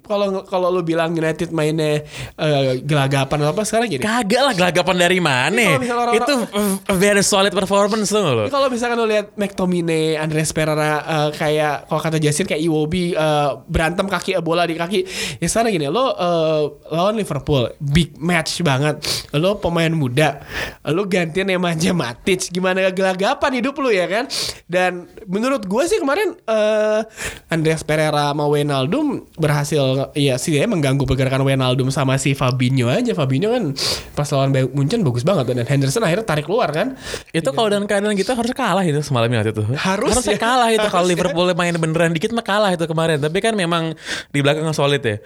kalau 0.06 0.46
kalau 0.46 0.70
lu 0.70 0.86
bilang 0.86 1.10
United 1.12 1.50
mainnya 1.50 2.06
eh, 2.38 2.78
gelagapan 2.80 3.42
atau 3.42 3.52
apa 3.52 3.62
sekarang 3.66 3.90
gini. 3.90 4.02
kagak 4.02 4.42
lah 4.42 4.54
gelagapan 4.54 4.96
dari 4.96 5.18
mana 5.18 5.76
orang-orang- 5.82 6.14
itu 6.22 6.34
very 6.94 7.22
solid 7.26 7.50
performance 7.50 8.14
tuh 8.14 8.22
lo 8.22 8.46
Kalau 8.46 8.70
misalkan 8.70 8.94
lo 8.94 9.06
lihat 9.06 9.34
McTominay, 9.34 10.14
Andres 10.14 10.54
Pereira 10.54 11.02
eh, 11.02 11.30
kayak 11.34 11.90
kalau 11.90 12.00
kata 12.00 12.22
Justin 12.22 12.46
kayak 12.46 12.62
Iwobi 12.62 13.18
eh, 13.18 13.50
berantem 13.66 14.06
kaki 14.06 14.38
bola 14.38 14.62
di 14.62 14.78
kaki. 14.78 15.00
Ya 15.42 15.46
sekarang 15.50 15.74
gini, 15.74 15.90
lo 15.90 16.14
eh, 16.14 16.62
lawan 16.94 17.18
Liverpool, 17.18 17.74
big 17.82 18.14
match 18.16 18.62
banget. 18.62 19.02
Lo 19.34 19.58
pemain 19.58 19.90
muda, 19.90 20.38
lo 20.86 21.02
gantian 21.10 21.50
Nemanja 21.50 21.90
Matic, 21.90 22.54
gimana 22.54 22.86
gelagapan 22.94 23.58
hidup 23.58 23.74
lo 23.82 23.90
ya 23.90 24.06
kan? 24.06 24.30
Dan 24.70 25.10
menurut 25.24 25.64
gue 25.64 25.82
sih 25.88 25.96
kemarin 25.96 26.36
eh 26.44 27.00
Andreas 27.48 27.80
Pereira 27.80 28.36
sama 28.36 28.44
Wijnaldum 28.44 29.24
berhasil 29.40 30.12
ya 30.12 30.36
sih 30.36 30.52
dia 30.52 30.68
mengganggu 30.68 31.08
pergerakan 31.08 31.42
Wijnaldum 31.48 31.88
sama 31.88 32.20
si 32.20 32.36
Fabinho 32.36 32.92
aja. 32.92 33.16
Fabinho 33.16 33.48
kan 33.48 33.72
pas 34.12 34.28
lawan 34.28 34.52
Munchen 34.76 35.00
bagus 35.00 35.24
banget 35.24 35.56
dan 35.56 35.66
Henderson 35.66 36.04
akhirnya 36.04 36.26
tarik 36.28 36.44
keluar 36.44 36.68
kan. 36.70 36.98
Itu 37.32 37.56
kalau 37.56 37.72
dalam 37.72 37.88
keadaan 37.88 38.12
gitu 38.18 38.36
harus 38.36 38.52
kalah 38.52 38.84
itu 38.84 39.00
semalam 39.00 39.32
waktu 39.32 39.56
itu. 39.56 39.64
Harus 39.76 40.12
Harusnya 40.12 40.36
ya. 40.36 40.42
kalah 40.42 40.68
itu 40.72 40.88
kalau 40.92 41.06
ya. 41.08 41.10
Liverpool 41.16 41.46
main 41.56 41.74
beneran 41.76 42.12
dikit 42.12 42.34
mah 42.36 42.44
kalah 42.44 42.70
itu 42.74 42.84
kemarin. 42.84 43.18
Tapi 43.22 43.38
kan 43.40 43.56
memang 43.56 43.96
di 44.30 44.38
belakang 44.44 44.68
solid 44.76 45.00
ya. 45.00 45.16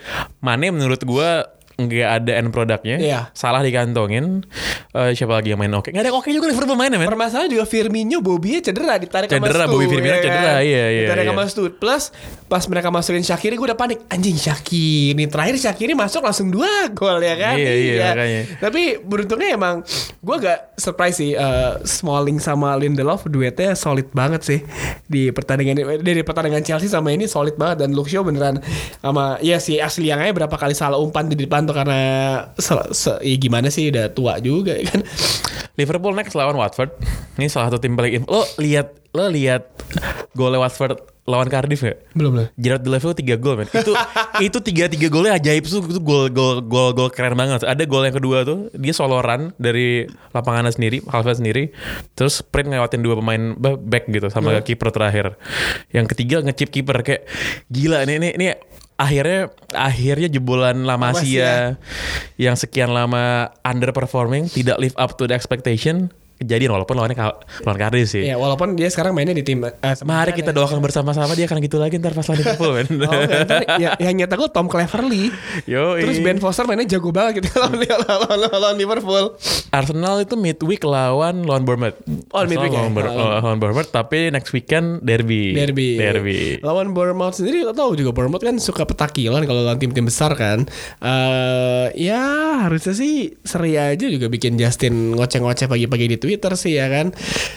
Mane 0.44 0.70
menurut 0.70 1.00
gua 1.02 1.59
nggak 1.86 2.08
ada 2.20 2.32
end 2.36 2.50
produknya. 2.52 2.96
Iya. 3.00 3.20
Salah 3.32 3.64
dikantongin. 3.64 4.44
Eh, 4.90 5.14
siapa 5.14 5.38
lagi 5.38 5.54
yang 5.54 5.60
main 5.62 5.70
oke? 5.70 5.88
Nggak 5.94 6.04
ada 6.04 6.12
oke 6.12 6.28
juga 6.34 6.50
Liverpool 6.50 6.74
mainnya 6.74 6.98
men. 6.98 7.06
Permasalahan 7.06 7.46
juga 7.48 7.64
Firmino 7.64 8.18
Bobby 8.18 8.58
cedera 8.58 8.98
ditarik 8.98 9.30
Cedera, 9.30 9.64
sama 9.64 9.70
Stu. 9.70 9.72
Bobby 9.78 9.86
Firmino 9.86 10.16
ya 10.18 10.22
cedera, 10.24 10.52
kan? 10.58 10.60
iya, 10.66 10.84
iya, 10.90 11.00
Ditarik 11.06 11.24
iya. 11.24 11.32
sama 11.32 11.44
Stu. 11.46 11.62
Plus 11.78 12.04
pas 12.50 12.64
mereka 12.66 12.88
masukin 12.90 13.22
Shakiri 13.22 13.54
gue 13.54 13.66
udah 13.70 13.78
panik. 13.78 14.02
Anjing 14.10 14.34
Shakiri. 14.34 15.24
Terakhir 15.30 15.56
Shakiri 15.62 15.92
masuk 15.94 16.26
langsung 16.26 16.50
dua 16.50 16.90
gol 16.90 17.22
ya 17.22 17.38
kan. 17.38 17.54
Iya, 17.54 17.72
iya, 17.78 17.94
makanya. 18.10 18.42
Tapi 18.58 18.82
beruntungnya 19.00 19.54
emang 19.54 19.86
gue 20.20 20.36
gak 20.42 20.74
surprise 20.74 21.16
sih. 21.16 21.32
eh, 21.38 21.72
Smalling 21.86 22.42
sama 22.42 22.74
Lindelof 22.74 23.30
duetnya 23.30 23.78
solid 23.78 24.10
banget 24.10 24.42
sih. 24.42 24.58
Di 25.06 25.30
pertandingan 25.30 26.02
dari 26.02 26.26
pertandingan 26.26 26.66
Chelsea 26.66 26.90
sama 26.90 27.14
ini 27.14 27.30
solid 27.30 27.54
banget. 27.54 27.86
Dan 27.86 27.94
Luke 27.94 28.10
Shaw 28.10 28.26
beneran 28.26 28.58
sama 28.98 29.38
ya 29.38 29.62
si 29.62 29.78
Asli 29.78 30.10
yang 30.10 30.18
aja 30.18 30.34
berapa 30.34 30.56
kali 30.58 30.74
salah 30.74 30.98
umpan 30.98 31.30
di 31.30 31.38
depan 31.38 31.69
tuh 31.70 31.76
karena 31.76 32.00
se- 32.58 32.90
se- 32.92 33.22
ya 33.22 33.36
gimana 33.38 33.70
sih 33.70 33.88
udah 33.88 34.10
tua 34.10 34.42
juga 34.42 34.74
ya 34.74 34.84
kan. 34.84 35.00
Liverpool 35.78 36.12
next 36.12 36.34
lawan 36.34 36.58
Watford. 36.58 36.90
Ini 37.38 37.46
salah 37.46 37.70
satu 37.70 37.78
tim 37.78 37.94
paling 37.94 38.26
lo 38.26 38.42
lihat 38.58 38.98
lo 39.10 39.26
lihat 39.26 39.70
gol 40.34 40.52
Watford 40.52 40.98
lawan 41.24 41.46
Cardiff 41.46 41.78
gak? 41.80 42.10
Belum 42.10 42.34
lah. 42.34 42.50
Gerard 42.58 42.82
Deulofeu 42.82 43.14
3 43.14 43.38
gol 43.38 43.54
men. 43.54 43.68
Itu 43.70 43.94
itu 44.50 44.58
tiga 44.60 44.90
tiga 44.90 45.06
golnya 45.06 45.38
ajaib 45.38 45.62
tuh 45.62 45.78
itu 45.86 46.02
gol 46.02 46.26
gol 46.26 46.58
gol 46.60 46.90
gol 46.90 47.06
keren 47.08 47.38
banget. 47.38 47.62
Ada 47.62 47.86
gol 47.86 48.02
yang 48.02 48.16
kedua 48.18 48.42
tuh 48.42 48.66
dia 48.74 48.90
solo 48.90 49.22
run 49.22 49.54
dari 49.54 50.04
lapangannya 50.34 50.74
sendiri, 50.74 51.06
halfnya 51.06 51.38
sendiri. 51.38 51.70
Terus 52.12 52.42
sprint 52.42 52.74
ngelewatin 52.74 53.00
dua 53.00 53.14
pemain 53.14 53.54
ba- 53.54 53.78
back 53.78 54.10
gitu 54.10 54.26
sama 54.26 54.58
kiper 54.60 54.90
terakhir. 54.90 55.38
Yang 55.94 56.06
ketiga 56.12 56.42
ngechip 56.42 56.68
kiper 56.68 56.98
kayak 57.00 57.22
gila 57.70 58.02
nih 58.04 58.16
ini 58.18 58.28
ini 58.34 58.46
akhirnya 59.00 59.48
akhirnya 59.72 60.28
jebolan 60.28 60.84
La 60.84 61.00
Masia 61.00 61.80
yang 62.36 62.52
sekian 62.52 62.92
lama 62.92 63.48
underperforming 63.64 64.52
tidak 64.52 64.76
live 64.76 64.96
up 65.00 65.16
to 65.16 65.24
the 65.24 65.32
expectation 65.32 66.12
kejadian 66.40 66.72
walaupun 66.72 66.96
lawannya 66.96 67.12
ka- 67.14 67.36
lawan 67.60 67.76
Cardiff 67.78 68.08
sih. 68.08 68.24
Ya 68.24 68.34
walaupun 68.34 68.72
dia 68.72 68.88
sekarang 68.88 69.12
mainnya 69.12 69.30
di 69.30 69.44
tim 69.44 69.60
eh, 69.60 69.74
Mari 70.00 70.32
kita 70.32 70.50
doakan 70.50 70.80
bersama-sama 70.80 71.32
dia 71.32 71.44
akan 71.44 71.60
gitu 71.60 71.76
lagi 71.76 72.00
ntar 72.00 72.10
pas 72.10 72.24
lawan 72.24 72.40
Liverpool. 72.40 72.72
Oh, 73.04 73.20
ntar 73.44 73.60
ya, 73.76 73.90
yang 74.00 74.16
nyetak 74.16 74.36
gol 74.36 74.48
Tom 74.48 74.64
Cleverley. 74.64 75.28
Yoi. 75.66 76.00
Terus 76.00 76.18
Ben 76.18 76.40
Foster 76.40 76.64
mainnya 76.64 76.88
jago 76.88 77.10
banget 77.10 77.44
gitu 77.44 77.52
lawan, 77.60 77.76
lawan, 77.76 78.18
lawan, 78.40 78.58
lawan 78.58 78.76
Liverpool. 78.76 79.36
Arsenal 79.70 80.16
itu 80.18 80.34
midweek 80.34 80.80
lawan 80.82 81.44
lawan 81.44 81.62
Bournemouth. 81.62 82.00
Oh, 82.32 82.40
Arsenal 82.40 82.48
midweek 82.48 82.72
ya? 82.72 82.78
lawan, 82.80 82.92
Bour- 82.92 83.08
Oh. 83.10 83.30
lawan 83.38 83.58
Bournemouth 83.58 83.90
tapi 83.90 84.32
next 84.32 84.50
weekend 84.50 85.04
derby. 85.04 85.52
Derby. 85.52 85.88
Derby. 85.94 86.38
Lawan 86.60 86.90
Bournemouth 86.90 87.36
sendiri 87.36 87.62
lo 87.62 87.70
tau 87.70 87.92
juga 87.92 88.10
Bournemouth 88.10 88.40
kan 88.40 88.56
suka 88.56 88.82
petakilan 88.82 89.44
kalau 89.44 89.60
lawan 89.60 89.76
tim-tim 89.76 90.02
besar 90.02 90.32
kan. 90.32 90.64
eh 91.04 91.86
ya 91.98 92.22
harusnya 92.64 92.92
sih 92.92 93.14
seri 93.42 93.74
aja 93.74 94.06
juga 94.06 94.26
bikin 94.26 94.56
Justin 94.56 95.12
ngoceh-ngoceh 95.12 95.66
pagi-pagi 95.66 96.06
di 96.06 96.16
Twitter 96.16 96.28
sih 96.54 96.76
ya 96.76 96.86
kan. 96.86 97.10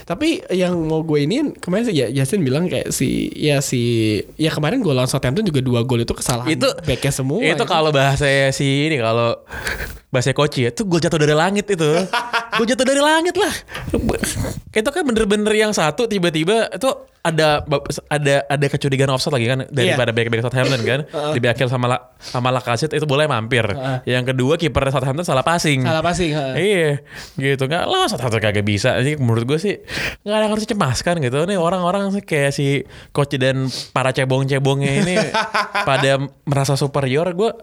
Tapi 0.08 0.42
yang 0.50 0.74
mau 0.88 1.04
gue 1.04 1.28
ini 1.28 1.54
kemarin 1.60 1.86
sih 1.92 1.96
ya 1.96 2.08
Justin 2.10 2.42
bilang 2.42 2.72
kayak 2.72 2.90
si 2.90 3.30
ya 3.36 3.60
si 3.60 4.18
ya 4.40 4.50
kemarin 4.50 4.82
gue 4.82 4.94
lawan 4.96 5.10
Southampton 5.12 5.46
juga 5.46 5.60
dua 5.60 5.86
gol 5.86 6.02
itu 6.02 6.16
kesalahan 6.16 6.50
Itu 6.50 6.72
backnya 6.88 7.14
semua. 7.14 7.44
Itu 7.44 7.66
kalau 7.68 7.94
bahasa 7.94 8.26
si 8.56 8.90
ini 8.90 8.98
kalau 8.98 9.44
bahasa 10.14 10.30
koci 10.34 10.66
ya, 10.66 10.70
itu 10.70 10.86
gol 10.86 11.02
jatuh 11.02 11.20
dari 11.20 11.36
langit 11.36 11.70
itu. 11.70 11.90
gol 12.58 12.66
jatuh 12.66 12.86
dari 12.86 13.02
langit 13.02 13.36
lah. 13.38 13.54
Itu 14.74 14.90
kan 14.90 15.04
bener-bener 15.06 15.54
yang 15.54 15.74
satu 15.76 16.10
tiba-tiba 16.10 16.70
itu 16.74 16.90
ada 17.24 17.64
ada 18.12 18.44
ada 18.52 18.66
kecurigaan 18.68 19.08
offside 19.08 19.32
lagi 19.32 19.48
kan 19.48 19.64
daripada 19.72 20.12
back 20.12 20.28
back 20.28 20.44
Southampton 20.44 20.84
kan? 20.84 21.00
Di 21.36 21.40
backheel 21.40 21.72
sama 21.72 21.88
La, 21.88 21.98
sama 22.20 22.52
Lacazette 22.52 23.00
itu 23.00 23.08
boleh 23.08 23.32
mampir. 23.32 23.64
Yang 24.04 24.36
kedua 24.36 24.60
kiper 24.60 24.92
Southampton 24.92 25.24
salah 25.24 25.40
passing. 25.40 25.88
salah 25.88 26.04
passing. 26.04 26.36
ha. 26.36 26.52
Iya 26.60 27.00
gitu. 27.40 27.64
Nggak 27.72 27.84
lah 27.88 28.12
Southampton 28.12 28.44
kagak 28.44 28.68
bisa. 28.68 29.00
Jadi 29.00 29.16
menurut 29.24 29.48
gue 29.48 29.56
sih 29.56 29.80
nggak 30.28 30.36
ada 30.36 30.44
yang 30.44 30.52
harus 30.52 30.68
cemaskan 30.68 31.16
gitu. 31.24 31.48
Nih 31.48 31.56
orang-orang 31.56 32.12
sih 32.12 32.20
kayak 32.28 32.52
si 32.52 32.84
coach 33.16 33.40
dan 33.40 33.72
para 33.96 34.12
cebong-cebongnya 34.12 34.92
ini 35.08 35.16
pada 35.88 36.20
merasa 36.44 36.76
superior. 36.76 37.32
Gue 37.32 37.56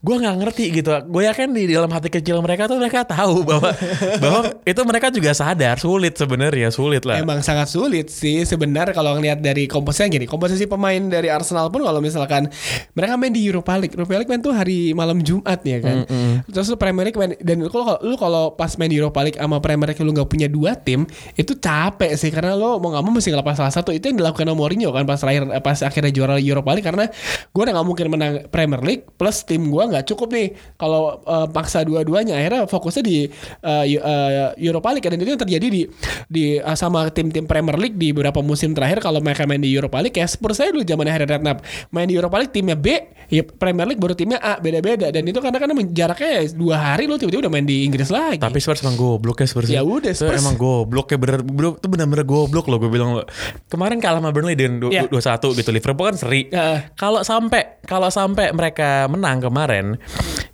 gue 0.00 0.16
nggak 0.16 0.36
ngerti 0.40 0.64
gitu. 0.80 0.96
Gue 1.12 1.28
yakin 1.28 1.52
di 1.52 1.68
dalam 1.68 1.92
hati 1.92 2.08
kecil 2.08 2.40
mereka 2.40 2.64
tuh 2.64 2.80
mereka 2.80 3.04
tahu 3.04 3.44
bahwa 3.44 3.68
bahwa 4.24 4.40
itu 4.64 4.80
mereka 4.88 5.12
juga 5.12 5.36
sadar. 5.36 5.76
Sulit 5.76 6.16
sebenarnya 6.16 6.72
sulit 6.72 7.04
lah. 7.04 7.20
Emang 7.20 7.44
sangat 7.44 7.68
sulit 7.68 8.08
sih 8.08 8.48
sebenarnya 8.48 8.77
kalau 8.94 9.18
ngelihat 9.18 9.42
dari 9.42 9.66
komposisinya 9.66 10.14
gini, 10.14 10.26
komposisi 10.30 10.70
pemain 10.70 11.02
dari 11.10 11.26
Arsenal 11.26 11.66
pun 11.72 11.82
kalau 11.82 11.98
misalkan 11.98 12.46
mereka 12.94 13.18
main 13.18 13.34
di 13.34 13.42
Europa 13.42 13.74
League, 13.74 13.94
Europa 13.98 14.14
League 14.14 14.30
main 14.30 14.42
tuh 14.42 14.54
hari 14.54 14.94
malam 14.94 15.18
Jumat 15.22 15.58
ya 15.66 15.78
kan. 15.82 16.06
Terus 16.46 16.70
lu 16.70 16.76
Premier 16.78 17.10
League 17.10 17.18
main 17.18 17.34
dan 17.42 17.58
lu 17.58 17.70
kalau 17.72 17.98
lu 18.04 18.14
kalau 18.14 18.54
pas 18.54 18.70
main 18.78 18.86
di 18.86 19.02
Europa 19.02 19.20
League 19.26 19.38
sama 19.38 19.58
Premier 19.58 19.90
League 19.90 20.02
lu 20.02 20.14
nggak 20.14 20.28
punya 20.28 20.46
dua 20.46 20.78
tim, 20.78 21.02
itu 21.34 21.58
capek 21.58 22.14
sih 22.14 22.30
karena 22.30 22.54
lu 22.54 22.78
mau 22.78 22.94
nggak 22.94 23.02
mau 23.02 23.12
mesti 23.16 23.34
ngelepas 23.34 23.58
salah 23.58 23.74
satu. 23.74 23.90
Itu 23.90 24.12
yang 24.12 24.22
dilakukan 24.22 24.46
Mourinho 24.54 24.94
kan 24.94 25.02
pas 25.02 25.18
terakhir 25.18 25.48
pas 25.64 25.78
akhirnya 25.82 26.12
juara 26.14 26.38
Europa 26.38 26.70
League 26.76 26.86
karena 26.86 27.04
gue 27.48 27.62
udah 27.62 27.74
nggak 27.74 27.86
mungkin 27.86 28.06
menang 28.12 28.32
Premier 28.52 28.80
League 28.84 29.04
plus 29.16 29.42
tim 29.42 29.66
gue 29.66 29.84
nggak 29.88 30.04
cukup 30.08 30.28
nih 30.34 30.54
kalau 30.76 31.22
eh, 31.24 31.46
paksa 31.50 31.82
dua-duanya 31.82 32.36
akhirnya 32.36 32.68
fokusnya 32.68 33.02
di 33.02 33.26
eh, 33.64 33.84
Eu- 33.96 34.04
eh, 34.04 34.48
Europa 34.60 34.92
League 34.92 35.06
dan 35.08 35.16
itu 35.18 35.30
yang 35.32 35.40
terjadi 35.40 35.66
di 35.72 35.82
di 36.28 36.44
eh, 36.60 36.76
sama 36.76 37.08
tim-tim 37.08 37.48
Premier 37.48 37.78
League 37.80 37.96
di 37.96 38.12
beberapa 38.12 38.44
musim 38.44 38.67
terakhir 38.72 38.98
kalau 38.98 39.18
mereka 39.18 39.44
main 39.44 39.58
di 39.58 39.68
Europa 39.68 39.98
League 39.98 40.12
kayak 40.12 40.26
Spurs 40.26 40.56
saya 40.56 40.68
dulu 40.68 40.82
zamannya 40.82 41.12
Harry 41.12 41.24
Redknapp 41.24 41.62
main 41.88 42.04
di 42.04 42.14
Europa 42.14 42.36
League 42.36 42.50
timnya 42.50 42.74
B 42.74 42.86
ya 43.26 43.42
Premier 43.42 43.84
League 43.84 43.98
baru 43.98 44.12
timnya 44.12 44.36
A 44.36 44.56
beda-beda 44.56 45.08
dan 45.08 45.22
itu 45.22 45.38
karena 45.38 45.56
kan 45.56 45.68
jaraknya 45.88 46.30
dua 46.50 46.76
hari 46.76 47.04
lo 47.04 47.14
tiba-tiba 47.14 47.44
udah 47.44 47.52
main 47.52 47.62
di 47.62 47.84
Inggris 47.84 48.08
lagi 48.08 48.36
tapi 48.36 48.58
Spurs 48.58 48.80
emang 48.80 48.96
goblok 48.96 49.38
ya 49.38 49.46
Spurs 49.46 49.68
Ya 49.68 49.80
udah, 49.80 50.10
Itu 50.10 50.24
Spurs. 50.24 50.40
emang 50.40 50.56
goblok 50.56 51.06
ya 51.08 51.16
bener 51.16 51.40
bener 51.40 51.76
itu 51.76 51.86
bener-bener 51.86 52.24
goblok 52.24 52.66
loh 52.66 52.78
gue 52.78 52.88
bilang 52.88 53.14
lo 53.14 53.22
kemarin 53.66 53.98
kalah 53.98 54.18
sama 54.18 54.30
Burnley 54.30 54.56
du- 54.56 54.88
Iya. 54.88 55.06
dua 55.06 55.20
satu 55.20 55.52
gitu 55.52 55.70
Liverpool 55.70 56.06
kan 56.06 56.16
seri 56.16 56.48
Ya. 56.48 56.88
kalau 56.94 57.20
sampai 57.20 57.77
kalau 57.88 58.12
sampai 58.12 58.52
mereka 58.52 59.08
menang 59.08 59.40
kemarin 59.40 59.96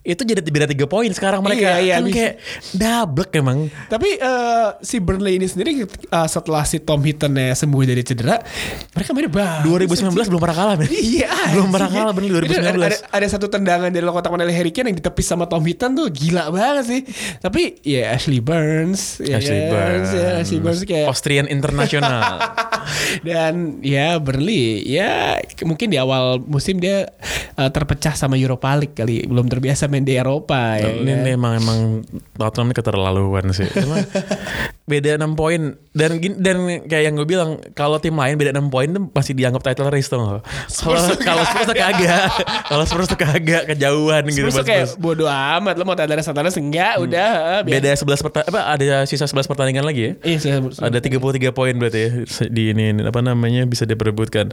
itu 0.05 0.21
jadi 0.21 0.45
beda 0.45 0.69
tiga 0.69 0.85
poin 0.85 1.09
sekarang 1.09 1.41
mereka. 1.41 1.81
Iya, 1.81 1.97
iya, 1.97 1.97
kan 1.97 2.13
kayak 2.13 2.35
double 2.77 3.27
emang. 3.41 3.59
Tapi 3.89 4.21
eh, 4.21 4.69
si 4.85 5.01
Burnley 5.01 5.41
ini 5.41 5.49
sendiri 5.49 5.89
eh, 5.89 6.29
setelah 6.29 6.61
si 6.69 6.77
Tom 6.85 7.01
Hittonnya 7.01 7.57
sembuh 7.57 7.81
dari 7.89 8.05
cedera, 8.05 8.37
mereka 8.93 9.17
mainnya 9.17 9.33
bagus. 9.33 9.97
2019 9.97 10.29
belum 10.29 10.43
pernah 10.45 10.57
kalah 10.61 10.75
men. 10.77 10.93
Iya, 10.93 11.33
belum 11.57 11.73
pernah 11.73 11.89
kalah 11.89 12.13
Itu 12.13 12.37
2019 12.37 12.53
ada, 12.53 12.69
ada, 12.77 12.99
ada 13.17 13.27
satu 13.33 13.47
tendangan 13.49 13.89
dari 13.89 14.05
kotak 14.05 14.29
penalti 14.29 14.53
Harry 14.53 14.73
Kane 14.77 14.93
yang 14.93 14.99
ditepis 15.01 15.25
sama 15.25 15.49
Tom 15.49 15.65
Hitton 15.65 15.97
tuh 15.97 16.13
gila 16.13 16.53
banget 16.53 16.85
sih. 16.85 17.01
Tapi 17.41 17.81
ya 17.81 18.13
Ashley 18.13 18.45
Burns, 18.45 19.25
ya 19.25 19.41
Ashley 19.41 19.57
kan? 19.67 19.73
Burns 19.73 20.09
ya, 20.13 20.29
Ashley 20.45 20.61
Burns. 20.61 20.81
Kayak 20.85 21.09
Austrian 21.09 21.49
internasional 21.49 22.45
dan 23.27 23.81
ya 23.81 24.21
Burnley 24.21 24.85
ya 24.85 25.41
mungkin 25.65 25.89
di 25.89 25.97
awal 25.97 26.45
musim 26.45 26.77
dia 26.77 27.09
eh, 27.55 27.71
terpecah 27.71 28.13
sama 28.13 28.35
Europa 28.35 28.73
League 28.75 28.93
kali, 28.93 29.25
belum 29.25 29.47
terbiasa 29.47 29.87
main 29.87 30.03
di 30.03 30.15
Eropa 30.15 30.77
ya. 30.77 30.91
ini, 30.95 31.13
ini 31.15 31.31
emang 31.33 31.53
emang 31.57 31.79
Tottenham 32.35 32.69
ini 32.69 32.75
keterlaluan 32.75 33.45
sih. 33.51 33.67
Cuma 33.69 34.01
beda 34.91 35.17
6 35.17 35.33
poin. 35.35 35.75
Dan 35.95 36.19
dan 36.37 36.57
kayak 36.85 37.05
yang 37.05 37.15
gue 37.15 37.25
bilang 37.25 37.51
kalau 37.73 37.97
tim 37.97 38.13
lain 38.13 38.35
beda 38.35 38.51
6 38.53 38.67
poin 38.69 38.91
tuh 38.91 39.07
masih 39.09 39.33
dianggap 39.33 39.63
title 39.63 39.87
race 39.89 40.11
tuh 40.11 40.19
kalau 40.19 40.43
kalau 41.17 41.43
Spurs 41.47 41.65
tuh 41.65 41.77
kagak 41.77 42.35
kalau 42.67 42.83
Spurs 42.83 43.07
tuh 43.07 43.15
kagak 43.15 43.63
kejauhan 43.65 44.27
gitu 44.27 44.43
Spurs 44.43 44.53
tuh 44.53 44.59
buat 44.59 44.67
kayak 44.67 44.87
Spurs. 44.91 44.99
bodo 44.99 45.31
amat 45.31 45.79
lo 45.79 45.87
mau 45.87 45.95
tanda 45.95 46.19
tanda 46.19 46.51
enggak 46.51 46.99
udah 46.99 47.31
eh, 47.31 47.61
biar- 47.63 47.79
beda 47.79 47.91
11 47.95 48.27
perta- 48.27 48.43
apa 48.45 48.61
ada 48.69 49.07
sisa 49.07 49.25
11 49.25 49.47
pertandingan 49.47 49.87
lagi 49.87 50.03
ya? 50.03 50.13
Iya, 50.27 50.37
sih, 50.37 50.51
ada 50.83 50.99
33 50.99 51.23
poin 51.53 51.75
berarti 51.79 52.01
ya 52.01 52.11
di 52.51 52.75
ini, 52.75 52.85
ini 52.91 53.01
apa 53.07 53.23
namanya 53.23 53.63
bisa 53.65 53.87
diperebutkan. 53.87 54.51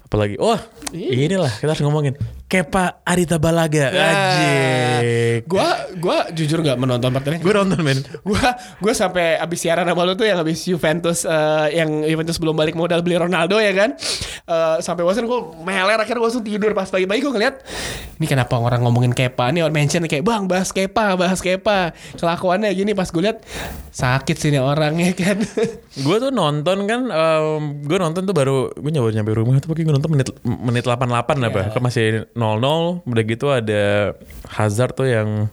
Apalagi 0.00 0.40
oh 0.40 0.56
inilah 0.90 1.52
kita 1.52 1.76
harus 1.76 1.83
ngomongin 1.84 2.16
Kepa 2.48 3.02
Arita 3.04 3.36
Balaga. 3.36 3.92
Anjing. 3.92 5.44
Gua 5.44 5.68
gua 5.98 6.18
jujur 6.32 6.62
nggak 6.64 6.78
menonton 6.78 7.10
pertandingan. 7.10 7.42
Gue 7.42 7.54
nonton 7.54 7.80
men. 7.82 8.00
Gua 8.22 8.54
gua 8.80 8.92
sampai 8.94 9.36
abis 9.36 9.64
siaran 9.66 9.84
sama 9.84 10.02
lu 10.06 10.14
tuh 10.14 10.24
yang 10.28 10.38
abis 10.40 10.64
Juventus 10.64 11.26
eh, 11.26 11.78
yang 11.82 12.04
Juventus 12.06 12.38
belum 12.38 12.54
balik 12.54 12.78
modal 12.78 13.02
beli 13.02 13.18
Ronaldo 13.18 13.58
ya 13.58 13.72
kan. 13.74 13.98
Eh, 14.44 14.76
sampai 14.84 15.08
bosan 15.08 15.24
gue 15.24 15.40
meler 15.64 15.96
akhirnya 15.96 16.20
gue 16.20 16.28
langsung 16.28 16.44
tidur 16.44 16.76
pas 16.76 16.84
pagi-pagi 16.84 17.24
gue 17.24 17.32
ngeliat 17.32 17.64
ini 18.20 18.26
kenapa 18.28 18.60
orang 18.60 18.84
ngomongin 18.84 19.16
Kepa 19.16 19.48
nih 19.48 19.64
orang 19.64 19.72
mention 19.72 20.04
kayak 20.04 20.20
bang 20.20 20.44
bahas 20.44 20.68
Kepa 20.68 21.16
bahas 21.16 21.40
Kepa 21.40 21.96
kelakuannya 22.20 22.68
gini 22.76 22.92
pas 22.92 23.08
gue 23.08 23.24
liat 23.24 23.40
sakit 23.88 24.36
sih 24.36 24.52
nih 24.52 24.60
orangnya 24.60 25.16
kan. 25.16 25.40
gue 26.06 26.16
tuh 26.20 26.28
nonton 26.28 26.84
kan 26.84 27.00
gue 27.88 27.98
nonton 27.98 28.22
tuh 28.28 28.36
baru 28.36 28.68
gue 28.76 28.90
nyoba 28.92 29.16
nyampe 29.16 29.32
rumah 29.32 29.56
tuh 29.64 29.72
pagi 29.72 29.88
gue 29.88 29.94
nonton 29.96 30.12
menit 30.12 30.28
menit 30.44 30.84
88 30.84 31.08
apa 31.48 31.58
kan 31.72 31.73
masih 31.80 32.26
0-0 32.34 33.06
udah 33.06 33.24
gitu 33.24 33.46
ada 33.50 34.14
Hazard 34.50 34.94
tuh 34.94 35.08
yang 35.08 35.48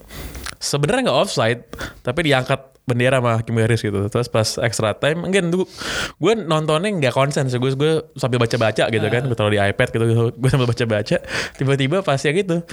sebenarnya 0.61 1.09
nggak 1.09 1.19
offside 1.21 1.61
tapi 2.05 2.29
diangkat 2.29 2.71
bendera 2.81 3.21
sama 3.21 3.39
Hakim 3.39 3.55
Garis 3.55 3.81
gitu. 3.81 4.09
Terus 4.09 4.27
pas 4.27 4.57
extra 4.61 4.91
time 4.97 5.23
mungkin 5.23 5.53
tuh 5.53 5.63
gue 6.17 6.33
nontonnya 6.35 6.91
nggak 6.91 7.13
konsen 7.13 7.47
sih. 7.47 7.61
Gue 7.61 7.71
gue 7.77 8.03
sambil 8.17 8.41
baca 8.41 8.57
baca 8.57 8.83
gitu 8.89 9.07
kan 9.07 9.21
gue 9.25 9.37
taruh 9.37 9.53
di 9.53 9.61
iPad 9.61 9.87
gitu 9.93 10.05
gue 10.33 10.49
sambil 10.49 10.67
baca 10.67 10.85
baca 10.85 11.17
tiba-tiba 11.55 11.97
pas 12.03 12.19
ya 12.19 12.31
gitu 12.33 12.65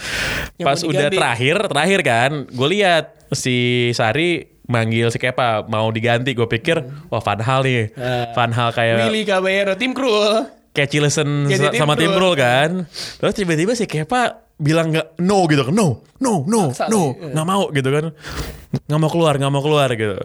pas 0.58 0.80
udah 0.82 1.06
diganti. 1.06 1.16
terakhir 1.20 1.56
terakhir 1.70 2.00
kan 2.02 2.30
gue 2.48 2.68
lihat 2.72 3.04
si 3.30 3.88
Sari 3.94 4.58
manggil 4.68 5.08
si 5.08 5.16
Kepa 5.20 5.64
mau 5.68 5.88
diganti. 5.88 6.36
Gue 6.36 6.48
pikir 6.50 6.76
wah 7.08 7.22
Van 7.24 7.40
Hal 7.40 7.60
nih. 7.64 7.92
Ah. 7.96 8.32
Van 8.36 8.52
Hal 8.52 8.70
kayak 8.76 9.08
Willy 9.08 9.22
Caballero 9.24 9.72
tim 9.76 9.96
Krul. 9.96 10.57
Kayak 10.78 10.90
Cilesen 10.94 11.50
tim 11.50 11.74
sama 11.74 11.98
tim. 11.98 12.14
Pro 12.14 12.38
kan. 12.38 12.86
Terus 13.18 13.34
tiba-tiba 13.34 13.74
si 13.74 13.90
Kepa 13.90 14.46
bilang 14.58 14.90
nggak 14.90 15.22
no 15.22 15.46
gitu 15.46 15.62
kan 15.70 15.74
no 15.74 16.02
no 16.18 16.42
no 16.50 16.74
Maksa 16.74 16.90
no 16.90 17.14
nih. 17.14 17.30
nggak 17.30 17.46
mau 17.46 17.62
gitu 17.70 17.88
kan 17.94 18.04
nggak 18.90 18.98
mau 18.98 19.10
keluar 19.10 19.32
nggak 19.38 19.52
mau 19.54 19.62
keluar 19.62 19.88
gitu 19.94 20.18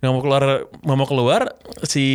nggak 0.00 0.12
mau 0.16 0.22
keluar 0.24 0.42
nggak 0.80 0.96
mau 0.96 1.08
keluar 1.08 1.42
si 1.84 2.06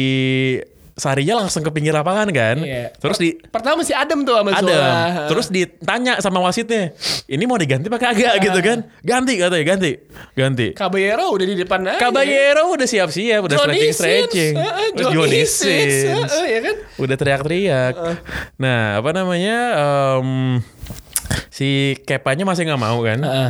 Sarinya 1.00 1.39
langsung 1.39 1.63
ke 1.63 1.72
pinggir 1.72 1.89
lapangan 1.89 2.27
kan 2.29 2.60
Iya. 2.60 2.91
terus 2.94 3.15
di 3.15 3.39
Pertama 3.39 3.79
masih 3.79 3.96
adem 3.96 4.22
tuh 4.22 4.36
sama 4.36 4.51
ada 4.51 4.60
Zola. 4.62 4.91
terus 5.25 5.48
ditanya 5.48 6.20
sama 6.20 6.39
wasitnya 6.39 6.91
ini 7.25 7.44
mau 7.44 7.56
diganti 7.56 7.88
pakai 7.88 8.08
agak 8.10 8.34
gitu 8.41 8.60
kan 8.60 8.77
ganti 9.01 9.34
katanya 9.36 9.65
ganti 9.65 9.91
ganti 10.34 10.68
Caballero 10.72 11.32
udah 11.32 11.46
di 11.46 11.56
depan 11.56 11.79
aja. 11.86 12.00
Caballero 12.01 12.63
udah 12.70 12.86
siap-siap 12.86 13.41
udah 13.41 13.56
Johnny 13.56 13.89
stretching 13.89 13.94
stretching 13.94 14.53
Sins. 14.53 14.60
Heeh, 14.62 14.88
terus 14.94 15.08
Johnny 15.10 15.41
Sins. 15.41 15.94
Sins 16.03 16.29
Heeh, 16.29 16.46
ya 16.46 16.60
kan? 16.62 16.75
udah 16.98 17.15
teriak-teriak. 17.15 17.94
Nah, 18.56 19.00
apa 19.00 19.10
namanya? 19.12 19.58
em, 20.20 20.29
si 21.50 21.70
Kepanya 22.03 22.44
masih 22.44 22.65
nggak 22.65 22.82
mau 22.82 22.98
kan? 23.01 23.20
Heeh. 23.20 23.50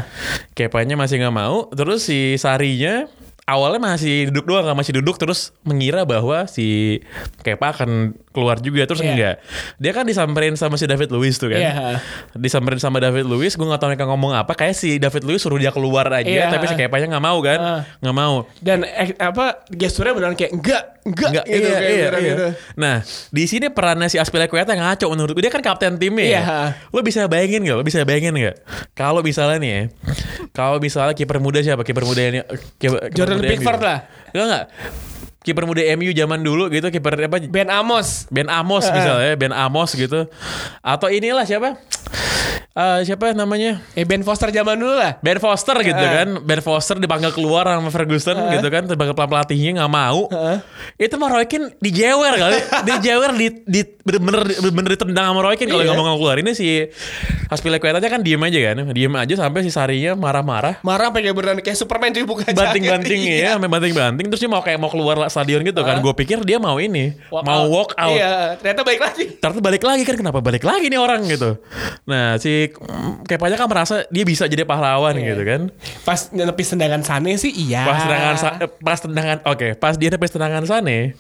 Kepanya 0.54 0.94
masih 0.94 1.18
nggak 1.18 1.34
mau. 1.34 1.70
Terus 1.72 2.04
si 2.04 2.36
Sarinya 2.36 3.08
awalnya 3.50 3.82
masih 3.82 4.30
duduk 4.30 4.46
doang, 4.46 4.78
masih 4.78 4.94
duduk 5.02 5.18
terus 5.18 5.50
mengira 5.66 6.06
bahwa 6.06 6.46
si 6.46 7.02
Kepa 7.42 7.74
akan 7.74 8.14
keluar 8.30 8.62
juga 8.62 8.86
terus 8.86 9.02
Iya. 9.02 9.10
enggak. 9.10 9.36
Dia 9.82 9.92
kan 9.92 10.06
disamperin 10.06 10.54
sama 10.54 10.78
si 10.78 10.86
David 10.86 11.10
Luiz 11.10 11.42
tuh 11.42 11.50
kan. 11.50 11.58
Iya. 11.58 11.74
Disamperin 12.38 12.78
sama 12.78 13.02
David 13.02 13.26
Luiz, 13.26 13.58
gue 13.58 13.66
gak 13.66 13.82
tahu 13.82 13.90
mereka 13.92 14.06
ngomong 14.06 14.38
apa. 14.38 14.54
Kayak 14.54 14.78
si 14.78 15.02
David 15.02 15.26
Luiz 15.26 15.42
suruh 15.42 15.58
dia 15.58 15.74
keluar 15.74 16.06
aja, 16.14 16.30
Iya. 16.30 16.54
tapi 16.54 16.70
si 16.70 16.78
Kepanya 16.78 17.18
nggak 17.18 17.26
mau 17.26 17.42
kan? 17.42 17.60
Nggak 18.00 18.16
mau. 18.16 18.36
Dan 18.62 18.86
eh, 18.86 19.18
apa 19.18 19.66
gesturnya 19.68 20.14
beneran 20.14 20.38
kayak 20.38 20.54
enggak, 20.54 20.84
enggak, 21.10 21.30
Enggak, 21.34 21.46
gitu, 21.50 21.68
iya, 21.68 21.78
kayak 21.78 21.90
iya, 21.90 22.08
iya. 22.10 22.20
gitu. 22.22 22.46
Nah, 22.78 22.96
di 23.34 23.44
sini 23.50 23.66
perannya 23.74 24.08
si 24.08 24.18
Aspilicueta 24.22 24.78
ngaco 24.78 25.06
menurut 25.10 25.34
gue. 25.34 25.44
Dia 25.44 25.54
kan 25.54 25.64
kapten 25.66 25.98
timnya. 25.98 26.26
Iya. 26.26 26.42
Ya? 26.42 26.58
Lo 26.94 27.02
bisa 27.02 27.26
bayangin 27.26 27.66
gak? 27.66 27.78
Lo 27.82 27.84
bisa 27.84 28.06
bayangin 28.06 28.34
gak? 28.38 28.58
Kalau 28.94 29.26
misalnya 29.26 29.58
nih 29.58 29.72
ya, 29.72 29.82
kalau 30.54 30.78
misalnya 30.78 31.18
kiper 31.18 31.42
muda 31.42 31.60
siapa? 31.66 31.82
Kiper 31.82 32.06
muda 32.06 32.22
ini 32.22 32.40
kiper, 32.78 33.10
Jordan 33.12 33.42
muda 33.42 33.50
Pickford 33.50 33.82
lah. 33.82 33.98
Enggak 34.32 34.46
enggak. 34.46 34.66
Kiper 35.40 35.64
muda 35.64 35.82
MU 35.96 36.12
zaman 36.12 36.40
dulu 36.44 36.68
gitu, 36.68 36.88
kiper 36.92 37.26
apa? 37.26 37.38
Ben 37.48 37.72
Amos. 37.72 38.28
Ben 38.30 38.48
Amos 38.52 38.86
misalnya, 38.92 39.34
Ben 39.40 39.56
Amos 39.56 39.96
gitu. 39.96 40.28
Atau 40.84 41.08
inilah 41.10 41.48
siapa? 41.48 41.80
Eh, 42.80 43.04
siapa 43.04 43.36
namanya? 43.36 43.84
Eh 43.92 44.08
Ben 44.08 44.24
Foster 44.24 44.48
zaman 44.50 44.80
dulu 44.80 44.96
lah. 44.96 45.20
Ben 45.20 45.36
Foster 45.36 45.76
gitu 45.78 46.00
Heeh. 46.00 46.16
kan. 46.16 46.28
Ben 46.40 46.64
Foster 46.64 46.96
dipanggil 46.96 47.28
keluar 47.30 47.68
sama 47.68 47.92
Ferguson 47.92 48.40
gitu 48.50 48.68
kan. 48.68 48.88
Sebagai 48.88 49.12
pelatihnya 49.12 49.84
nggak 49.84 49.92
mau. 49.92 50.32
Itu 50.96 51.20
mah 51.20 51.28
Roy 51.30 51.44
Keane 51.44 51.76
dijewer 51.78 52.34
kali. 52.34 52.56
Dijewer 52.88 53.36
di, 53.36 53.48
di 53.68 53.82
bener-bener 54.00 54.42
bener 54.64 54.90
ditendang 54.96 55.26
sama 55.28 55.44
Roy 55.44 55.60
Keane 55.60 55.68
kalau 55.68 55.84
Iya. 55.84 55.92
ngomong 55.92 56.16
keluar 56.16 56.40
ini 56.40 56.56
si 56.56 56.88
Aspilicueta 57.48 58.00
kan 58.00 58.24
diem 58.24 58.40
aja 58.40 58.60
kan. 58.72 58.76
Diem 58.90 59.14
aja 59.14 59.34
sampai 59.36 59.60
si 59.60 59.72
Sarinya 59.74 60.16
marah-marah. 60.16 60.80
Marah 60.80 61.12
pengen 61.12 61.36
beneran 61.36 61.60
kayak 61.60 61.76
Superman 61.76 62.16
cuy 62.16 62.24
buka 62.24 62.48
jaket. 62.48 62.56
banting-banting 62.56 63.20
ya 63.28 63.52
sampai 63.60 63.68
banting-banting. 63.68 64.26
Terus 64.32 64.40
dia 64.40 64.48
mau 64.48 64.64
kayak 64.64 64.80
mau 64.80 64.88
keluar 64.88 65.28
stadion 65.28 65.68
gitu 65.68 65.84
kan. 65.84 66.00
Gue 66.00 66.16
pikir 66.16 66.48
dia 66.48 66.56
mau 66.58 66.80
ini 66.80 67.12
Walk 67.28 67.44
mau 67.44 67.60
out. 67.60 67.70
walk 67.70 67.92
out. 67.98 68.16
Iya, 68.16 68.56
ternyata 68.56 68.82
baik 68.88 69.02
lagi. 69.02 69.24
ternyata 69.36 69.60
balik 69.60 69.84
lagi 69.84 70.04
kan. 70.06 70.16
Kenapa 70.16 70.40
balik 70.40 70.64
lagi 70.64 70.88
nih 70.88 70.96
orang 70.96 71.28
gitu? 71.28 71.60
Nah 72.08 72.40
si 72.40 72.69
mm, 72.72 73.26
Kepanya 73.26 73.56
kan 73.56 73.66
merasa 73.66 74.06
dia 74.08 74.24
bisa 74.24 74.46
jadi 74.46 74.64
pahlawan 74.64 75.14
Iya. 75.14 75.26
gitu 75.32 75.44
kan 75.44 75.62
Pas 76.02 76.20
nepis 76.30 76.68
tendangan 76.70 77.02
Sane 77.02 77.36
sih 77.36 77.50
iya. 77.52 77.84
pas 77.84 78.00
tendangan 78.02 78.36
eh, 78.58 78.70
pas 78.80 79.00
tendangan 79.00 79.38
oke 79.44 79.68
pas 79.76 79.94
dia 79.94 80.10
nepis 80.10 80.32
tendangan 80.32 80.64
Sane 80.64 81.18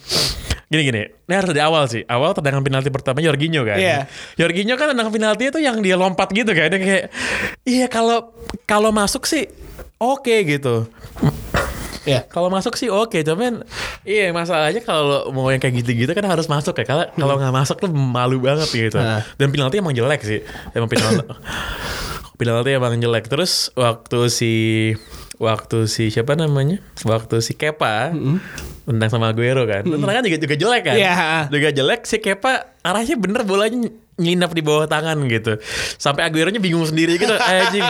gini 0.65 0.81
gini 0.85 1.01
ini 1.09 1.33
harus 1.33 1.49
dari 1.49 1.61
awal 1.61 1.89
sih 1.89 2.05
awal 2.05 2.29
tendangan 2.31 2.61
penalti 2.61 2.93
pertama 2.93 3.19
Jorginho 3.19 3.65
kan 3.65 3.73
Iya. 3.75 4.05
Jorginho 4.35 4.77
kan 4.77 4.93
tendangan 4.93 5.09
penalti 5.09 5.49
itu 5.49 5.57
yang 5.57 5.81
dia 5.81 5.97
lompat 5.97 6.29
gitu 6.29 6.53
kan 6.53 6.69
dia 6.69 6.77
kayak 6.77 7.05
iya 7.65 7.89
kalau 7.89 8.29
kalau 8.63 8.93
masuk 8.93 9.25
sih 9.25 9.49
oke 9.97 10.29
gitu 10.45 10.85
Iya. 12.09 12.21
kalau 12.25 12.49
masuk 12.49 12.73
sih 12.73 12.89
oke 12.89 13.21
cuman 13.21 13.61
iya 14.01 14.33
masalahnya 14.33 14.81
kalau 14.81 15.29
mau 15.29 15.53
yang 15.53 15.61
kayak 15.61 15.85
gitu-gitu 15.85 16.09
kan 16.17 16.25
harus 16.25 16.49
masuk 16.49 16.73
ya 16.81 16.85
kalau 16.89 17.05
kalau 17.13 17.37
nggak 17.37 17.53
masuk 17.53 17.77
tuh 17.77 17.89
malu 17.93 18.41
banget 18.41 18.69
gitu. 18.73 18.97
Nah. 18.97 19.21
dan 19.37 19.47
penalti 19.53 19.77
emang 19.77 19.93
jelek 19.93 20.25
sih 20.25 20.41
emang 20.73 20.89
penalti 20.89 21.21
penalti 22.39 22.71
emang 22.71 22.95
jelek. 22.95 23.27
Terus 23.27 23.69
waktu 23.75 24.31
si 24.31 24.53
waktu 25.37 25.91
si 25.91 26.07
siapa 26.07 26.39
namanya? 26.39 26.79
Waktu 27.03 27.43
si 27.43 27.59
Kepa 27.59 28.15
tendang 28.87 29.11
sama 29.11 29.35
Aguero 29.35 29.67
kan. 29.67 29.83
Tendangan 29.83 30.23
juga 30.23 30.39
juga 30.39 30.55
jelek 30.55 30.83
kan? 30.87 30.95
Iya. 30.95 31.15
juga 31.51 31.69
jelek 31.75 32.07
si 32.07 32.23
Kepa 32.23 32.79
arahnya 32.79 33.19
bener 33.19 33.43
bolanya 33.43 33.91
nyinap 34.15 34.55
di 34.55 34.63
bawah 34.63 34.87
tangan 34.87 35.19
gitu. 35.27 35.59
Sampai 35.99 36.23
Aguero 36.23 36.47
nya 36.47 36.63
bingung 36.63 36.87
sendiri 36.87 37.19
gitu 37.19 37.35
anjing. 37.35 37.83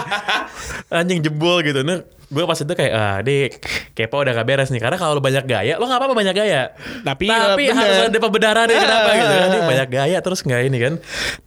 Anjing 0.97 1.21
jebol 1.21 1.61
gitu. 1.61 1.85
Nah 1.85 2.01
gue 2.29 2.43
pas 2.45 2.57
itu 2.61 2.73
kayak 2.77 2.93
ah 2.93 3.17
dek 3.25 3.57
Kepa 3.97 4.15
udah 4.21 4.33
gak 4.37 4.47
beres 4.47 4.69
nih. 4.69 4.77
Karena 4.77 4.97
kalau 5.01 5.17
lu 5.17 5.21
banyak 5.21 5.43
gaya 5.49 5.75
lo 5.81 5.89
nggak 5.89 5.99
apa-apa 5.99 6.15
banyak 6.15 6.35
gaya? 6.37 6.71
Tapi, 7.01 7.25
tapi 7.25 7.63
harus 7.73 7.95
bener. 8.05 8.09
ada 8.13 8.19
pembenaran 8.21 8.65
nih 8.69 8.77
kenapa 8.77 9.09
gitu 9.17 9.33
kan? 9.33 9.47
Dia 9.49 9.61
banyak 9.65 9.89
gaya 9.89 10.17
terus 10.21 10.39
nggak 10.45 10.61
ini 10.69 10.77
kan? 10.77 10.93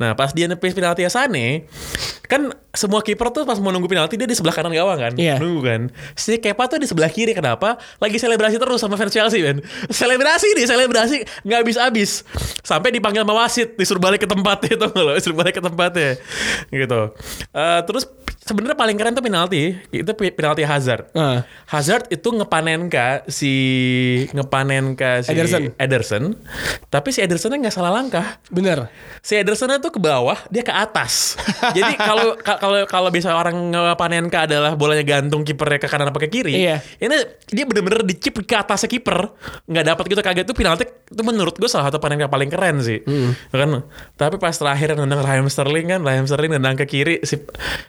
Nah 0.03 0.11
pas 0.19 0.31
dia 0.35 0.47
nepis 0.51 0.75
penalti 0.75 1.07
Sane 1.07 1.71
kan 2.27 2.49
semua 2.73 3.05
kiper 3.05 3.29
tuh 3.29 3.45
pas 3.45 3.61
mau 3.61 3.69
nunggu 3.69 3.85
penalti 3.87 4.17
dia 4.17 4.25
di 4.27 4.35
sebelah 4.35 4.53
kanan 4.53 4.75
gawang 4.75 4.99
kan? 4.99 5.13
Iya. 5.15 5.39
nunggu 5.39 5.61
kan? 5.63 5.81
Si 6.19 6.37
Kepa 6.43 6.67
tuh 6.67 6.83
di 6.83 6.91
sebelah 6.91 7.09
kiri 7.13 7.33
kenapa? 7.33 7.79
Lagi 8.03 8.19
selebrasi 8.19 8.59
terus 8.59 8.83
sama 8.83 8.99
fans 8.99 9.15
Chelsea 9.15 9.41
kan 9.45 9.63
selebrasi 9.89 10.59
nih 10.59 10.67
selebrasi 10.67 11.17
nggak 11.47 11.59
habis 11.63 11.77
habis 11.79 12.11
sampai 12.67 12.91
dipanggil 12.91 13.23
sama 13.23 13.35
wasit 13.39 13.79
disuruh 13.79 14.03
balik 14.03 14.25
ke 14.25 14.29
tempatnya 14.29 14.75
itu 14.79 14.87
loh 14.89 15.15
disuruh 15.15 15.39
balik 15.39 15.55
ke 15.57 15.63
tempatnya 15.63 16.11
gitu. 16.73 17.01
Eh, 17.53 17.81
terus 17.87 18.05
sebenarnya 18.43 18.75
paling 18.75 18.97
keren 18.97 19.13
tuh 19.13 19.23
penalti. 19.23 19.79
Itu 19.89 20.11
penalti 20.13 20.63
Hazard. 20.63 21.09
Ah. 21.13 21.47
Hazard 21.67 22.11
itu 22.11 22.29
ngepanen 22.29 22.87
ke 22.87 23.23
si 23.27 23.55
ngepanen 24.31 24.93
ke 24.93 25.23
si 25.23 25.31
Ederson. 25.31 25.63
Ederson. 25.77 26.25
Tapi 26.89 27.09
si 27.09 27.21
Edersonnya 27.21 27.59
nggak 27.61 27.75
salah 27.75 27.93
langkah. 27.93 28.43
Bener. 28.49 28.91
si 29.19 29.39
Edersonnya 29.39 29.79
tuh 29.79 29.89
ke 29.89 29.99
bawah 29.99 30.35
dia 30.49 30.61
ke 30.61 30.71
atas. 30.71 31.39
Jadi 31.77 31.95
kalau 31.95 32.35
ka- 32.37 32.59
kalau 32.59 32.83
kalau 32.85 33.09
bisa 33.09 33.31
orang 33.31 33.55
ngepanen 33.71 34.27
ke 34.27 34.39
adalah 34.41 34.75
bolanya 34.75 35.07
gantung 35.07 35.43
kipernya 35.43 35.79
ke 35.79 35.87
kanan 35.87 36.11
apa 36.11 36.19
ke 36.19 36.29
kiri 36.29 36.59
Iya. 36.59 36.83
ini 36.99 37.17
dia 37.47 37.63
bener-bener 37.63 38.03
dicip 38.03 38.43
ke 38.43 38.55
atasnya 38.55 38.91
kiper. 38.91 39.31
Nggak 39.65 39.85
dapat 39.87 40.05
gitu 40.09 40.21
kaget. 40.21 40.45
Tuh 40.45 40.57
penalti 40.57 40.85
itu 40.85 41.23
menurut 41.23 41.55
gue 41.55 41.69
salah 41.69 41.87
satu 41.87 41.97
panen 41.97 42.19
yang 42.19 42.29
paling 42.29 42.49
keren 42.49 42.83
sih. 42.83 42.99
Kan? 43.49 43.87
Tapi 44.13 44.37
pas 44.37 44.53
terakhir 44.53 44.99
nendang 44.99 45.23
Raheem 45.23 45.47
Sterling 45.47 45.87
kan 45.89 46.01
Raheem 46.03 46.27
Sterling 46.27 46.53
nendang 46.53 46.75
ke 46.75 46.85
kiri 46.85 47.23
si 47.23 47.39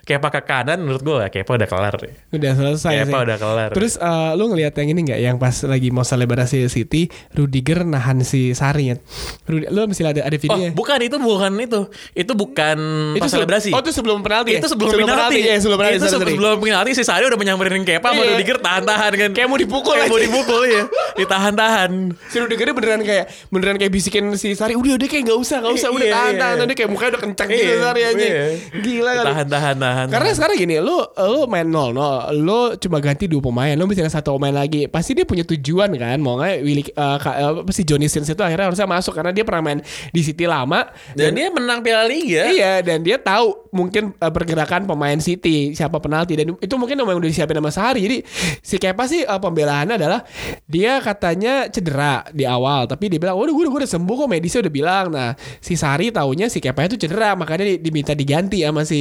Kepa 0.04 0.30
ke 0.30 0.40
kanan 0.44 0.78
menurut 0.78 1.00
gue 1.00 1.16
Kepa 1.30 1.52
udah 1.54 1.66
kelar 1.66 1.94
deh. 1.96 2.12
Udah 2.30 2.52
selesai 2.52 2.92
Kepa 3.00 3.08
sih. 3.10 3.24
udah 3.24 3.36
kelar. 3.36 3.70
Terus 3.70 3.96
eh, 3.96 4.30
lu 4.34 4.44
ngelihat 4.46 4.72
yang 4.74 4.88
ini 4.88 5.00
nggak 5.02 5.20
yang 5.20 5.36
pas 5.36 5.56
lagi 5.62 5.88
mau 5.88 6.02
selebrasi 6.02 6.66
City, 6.66 7.06
Rudiger 7.30 7.82
nahan 7.82 8.20
si 8.20 8.52
Sari 8.52 8.84
ya. 8.86 8.96
Rudi, 9.44 9.66
lu 9.66 9.84
mesti 9.84 10.02
ada 10.02 10.20
ada 10.20 10.30
Oh, 10.30 10.40
videonya. 10.40 10.70
bukan 10.70 10.98
itu 11.00 11.16
bukan 11.16 11.52
itu. 11.56 11.80
Itu 12.12 12.32
bukan 12.32 12.78
pas 13.16 13.24
se- 13.24 13.34
selebrasi. 13.34 13.70
Oh, 13.70 13.80
itu 13.80 13.90
sebelum 13.90 14.20
penalti. 14.20 14.50
ya? 14.50 14.58
itu 14.58 14.68
sebelum, 14.68 14.90
penalti. 14.94 15.40
Ya, 15.40 15.56
sebelum 15.56 15.76
penalti. 15.76 15.96
Itu 15.96 16.06
sorry. 16.06 16.30
sebelum 16.30 16.56
penalti 16.58 16.90
si 16.92 17.02
Sari 17.02 17.24
udah 17.24 17.36
menyamperin 17.36 17.82
Kepa 17.82 18.10
sama 18.10 18.20
Iya. 18.20 18.32
Rudiger 18.34 18.58
tahan-tahan 18.58 19.10
kan. 19.14 19.30
Kayak 19.32 19.48
mau 19.48 19.56
dipukul 19.56 19.94
Kayak 19.94 20.08
mau 20.08 20.18
dipukul 20.18 20.62
ya. 20.64 20.82
Ditahan-tahan. 21.18 21.90
Si 22.28 22.36
Rudiger 22.36 22.70
beneran 22.70 23.00
kayak 23.00 23.24
beneran 23.48 23.76
kayak 23.76 23.90
bisikin 23.90 24.28
si 24.34 24.52
Sari, 24.52 24.74
udah 24.74 24.94
udah 24.94 25.06
kayak 25.06 25.22
nggak 25.24 25.38
usah, 25.38 25.56
nggak 25.58 25.74
usah, 25.74 25.88
udah 25.88 26.04
Iya, 26.04 26.14
tahan 26.14 26.34
iya. 26.34 26.64
Dia 26.64 26.76
kayak 26.76 26.90
mukanya 26.90 27.10
udah 27.10 27.22
kencang 27.22 27.48
gitu 27.48 27.74
Sari 27.80 28.02
aja. 28.02 28.26
Gila 28.74 29.10
kali. 29.12 29.26
Tahan-tahan 29.26 29.76
tahan. 29.76 30.06
Karena 30.08 30.30
Karena 30.34 30.50
sekarang 30.50 30.66
gini, 30.66 30.76
lu 30.82 30.98
lu 31.30 31.46
main 31.46 31.62
0 31.62 31.94
0 31.94 32.42
lu 32.42 32.74
cuma 32.82 32.98
ganti 32.98 33.30
dua 33.30 33.38
pemain, 33.38 33.70
lu 33.78 33.86
bisa 33.86 34.02
satu 34.10 34.34
pemain 34.34 34.50
lagi. 34.50 34.90
Pasti 34.90 35.14
dia 35.14 35.22
punya 35.22 35.46
tujuan 35.46 35.94
kan, 35.94 36.18
mau 36.18 36.42
nggak 36.42 36.58
Willy 36.58 36.82
uh, 36.98 37.22
apa 37.62 37.70
sih 37.70 37.86
Johnny 37.86 38.10
Sins 38.10 38.26
itu 38.26 38.42
akhirnya 38.42 38.66
harusnya 38.66 38.90
masuk 38.90 39.14
karena 39.14 39.30
dia 39.30 39.46
pernah 39.46 39.62
main 39.62 39.78
di 40.10 40.20
City 40.26 40.50
lama 40.50 40.90
Dan, 41.14 41.38
dia 41.38 41.54
menang 41.54 41.86
Piala 41.86 42.10
Liga. 42.10 42.50
Iya 42.50 42.82
dan 42.82 43.06
dia 43.06 43.14
tahu 43.14 43.70
mungkin 43.70 44.10
uh, 44.18 44.32
pergerakan 44.34 44.90
pemain 44.90 45.14
City 45.22 45.70
siapa 45.70 46.02
penalti 46.02 46.34
dan 46.34 46.50
itu 46.58 46.74
mungkin 46.74 46.98
memang 46.98 47.22
udah 47.22 47.30
disiapin 47.30 47.54
sama 47.54 47.70
Sehari. 47.70 48.02
Jadi 48.02 48.18
si 48.58 48.82
Kepa 48.82 49.06
sih 49.06 49.22
uh, 49.22 49.38
pembelaannya 49.38 50.02
adalah 50.02 50.26
dia 50.66 50.98
katanya 50.98 51.70
cedera 51.70 52.26
di 52.34 52.42
awal 52.42 52.90
tapi 52.90 53.06
dia 53.06 53.22
bilang 53.22 53.38
udah 53.38 53.54
gue 53.54 53.70
udah 53.70 53.86
sembuh 53.86 54.26
kok 54.26 54.26
medisnya 54.26 54.66
udah 54.66 54.74
bilang. 54.74 55.14
Nah 55.14 55.38
si 55.62 55.78
Sari 55.78 56.10
taunya 56.10 56.50
si 56.50 56.58
Kepa 56.58 56.90
itu 56.90 56.98
cedera 56.98 57.38
makanya 57.38 57.78
diminta 57.78 58.18
diganti 58.18 58.66
sama 58.66 58.82
si 58.82 58.98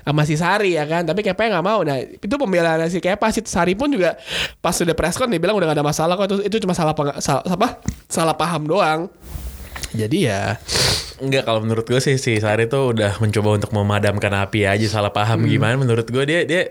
sama 0.00 0.24
si 0.24 0.32
Sari 0.32 0.45
ya 0.64 0.84
kan. 0.86 1.02
Tapi 1.06 1.20
Kepa 1.26 1.50
nggak 1.50 1.66
mau. 1.66 1.80
Nah 1.82 1.98
itu 2.02 2.34
pembelaan 2.38 2.86
si 2.86 2.98
Kepa 3.02 3.28
si 3.34 3.40
Sari 3.46 3.74
pun 3.74 3.90
juga 3.90 4.14
pas 4.62 4.72
sudah 4.74 4.94
preskon 4.94 5.30
dia 5.30 5.40
bilang 5.42 5.58
udah 5.58 5.70
gak 5.70 5.78
ada 5.78 5.86
masalah 5.86 6.14
kok 6.14 6.26
itu 6.30 6.36
itu 6.46 6.56
cuma 6.66 6.74
salah 6.74 6.94
salah 7.18 7.42
apa 7.44 7.82
salah 8.06 8.34
paham 8.38 8.66
doang. 8.70 9.00
Jadi 9.96 10.28
ya 10.28 10.60
Enggak 11.16 11.48
kalau 11.48 11.64
menurut 11.64 11.88
gue 11.88 11.96
sih 11.96 12.20
si 12.20 12.36
Sari 12.36 12.68
tuh 12.68 12.92
udah 12.92 13.16
mencoba 13.24 13.56
untuk 13.56 13.72
memadamkan 13.72 14.28
api 14.36 14.68
aja 14.68 14.84
salah 14.84 15.16
paham 15.16 15.40
hmm. 15.40 15.48
gimana 15.48 15.74
menurut 15.80 16.04
gue 16.04 16.24
dia 16.28 16.44
dia 16.44 16.68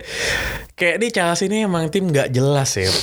kayak 0.77 1.01
di 1.01 1.07
Chelsea 1.09 1.49
ini 1.49 1.65
emang 1.65 1.89
tim 1.89 2.05
nggak 2.13 2.29
jelas 2.29 2.77
ya 2.77 2.93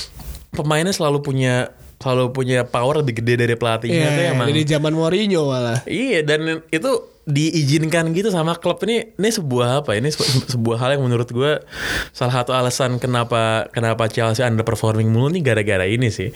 pemainnya 0.55 0.95
selalu 0.95 1.19
punya 1.19 1.75
selalu 1.99 2.31
punya 2.31 2.63
power 2.63 3.03
lebih 3.03 3.23
gede 3.23 3.43
dari 3.43 3.55
pelatihnya 3.59 4.07
yeah, 4.07 4.15
tuh 4.15 4.25
emang 4.39 4.47
dari 4.55 4.63
zaman 4.63 4.93
Mourinho 4.95 5.51
malah 5.51 5.83
iya 5.91 6.23
dan 6.23 6.63
itu 6.71 7.12
diizinkan 7.23 8.11
gitu 8.19 8.35
sama 8.35 8.59
klub 8.59 8.83
ini 8.83 9.15
ini 9.15 9.31
sebuah 9.31 9.87
apa 9.87 9.95
ini 9.95 10.11
sebuah 10.55 10.77
hal 10.83 10.99
yang 10.99 11.07
menurut 11.07 11.31
gue 11.31 11.63
salah 12.11 12.35
satu 12.43 12.51
alasan 12.51 12.99
kenapa 12.99 13.71
kenapa 13.71 14.11
Chelsea 14.11 14.43
underperforming 14.43 15.07
mulu 15.07 15.31
nih 15.31 15.43
gara-gara 15.43 15.87
ini 15.87 16.11
sih. 16.11 16.35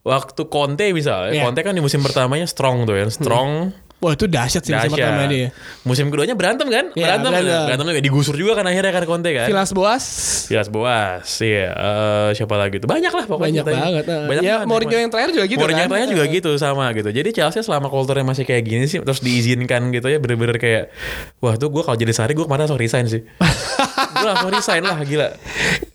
Waktu 0.00 0.48
Conte 0.48 0.88
misalnya 0.96 1.36
yeah. 1.36 1.44
Conte 1.44 1.60
kan 1.60 1.76
di 1.76 1.84
musim 1.84 2.00
pertamanya 2.00 2.48
strong 2.48 2.88
tuh 2.88 2.96
ya 2.96 3.06
strong 3.12 3.50
hmm 3.72 3.83
Wah 4.02 4.12
itu 4.12 4.28
dahsyat 4.28 4.62
sih 4.66 4.74
dahsyat. 4.74 4.90
musim 4.90 5.00
pertama 5.00 5.24
dia. 5.30 5.48
Musim 5.86 6.06
keduanya 6.12 6.36
berantem 6.36 6.68
kan? 6.68 6.84
Ya, 6.92 7.08
berantem, 7.08 7.30
berantem. 7.32 7.62
berantem 7.64 7.86
juga 7.88 8.02
digusur 8.04 8.34
juga 8.36 8.52
kan 8.60 8.64
akhirnya 8.68 8.92
kan 8.92 9.04
Conte 9.08 9.30
kan. 9.32 9.46
Vilas 9.48 9.70
Boas. 9.72 10.04
Vilas 10.50 10.68
Boas, 10.68 11.28
iya. 11.40 11.72
Uh, 11.72 12.28
siapa 12.36 12.54
lagi 12.60 12.76
tuh? 12.82 12.88
Banyak 12.90 13.12
lah 13.14 13.24
pokoknya. 13.24 13.64
Banyak 13.64 13.80
banget. 13.80 14.04
Uh. 14.04 14.26
Banyak 14.28 14.42
ya, 14.44 14.56
Mourinho 14.68 14.98
yang 15.00 15.08
terakhir 15.08 15.30
juga 15.32 15.44
gitu 15.48 15.60
Mourinho 15.62 15.78
kan. 15.78 15.84
yang 15.88 15.92
terakhir 15.94 16.10
juga 16.12 16.24
gitu 16.28 16.50
sama 16.60 16.84
gitu. 16.92 17.08
Jadi 17.08 17.28
Chelsea 17.32 17.62
selama 17.64 17.88
kulturnya 17.88 18.26
masih 18.28 18.44
kayak 18.44 18.62
gini 18.68 18.84
sih 18.84 19.00
terus 19.00 19.24
diizinkan 19.24 19.88
gitu 19.88 20.06
ya 20.12 20.20
bener-bener 20.20 20.60
kayak 20.60 20.92
wah 21.40 21.56
tuh 21.56 21.72
gue 21.72 21.80
kalau 21.80 21.96
jadi 21.96 22.12
sehari 22.12 22.36
gue 22.36 22.44
kemarin 22.44 22.68
langsung 22.68 22.80
resign 22.80 23.08
sih. 23.08 23.24
gue 24.24 24.30
langsung 24.32 24.50
resign 24.50 24.80
lah 24.80 24.96
gila. 25.04 25.28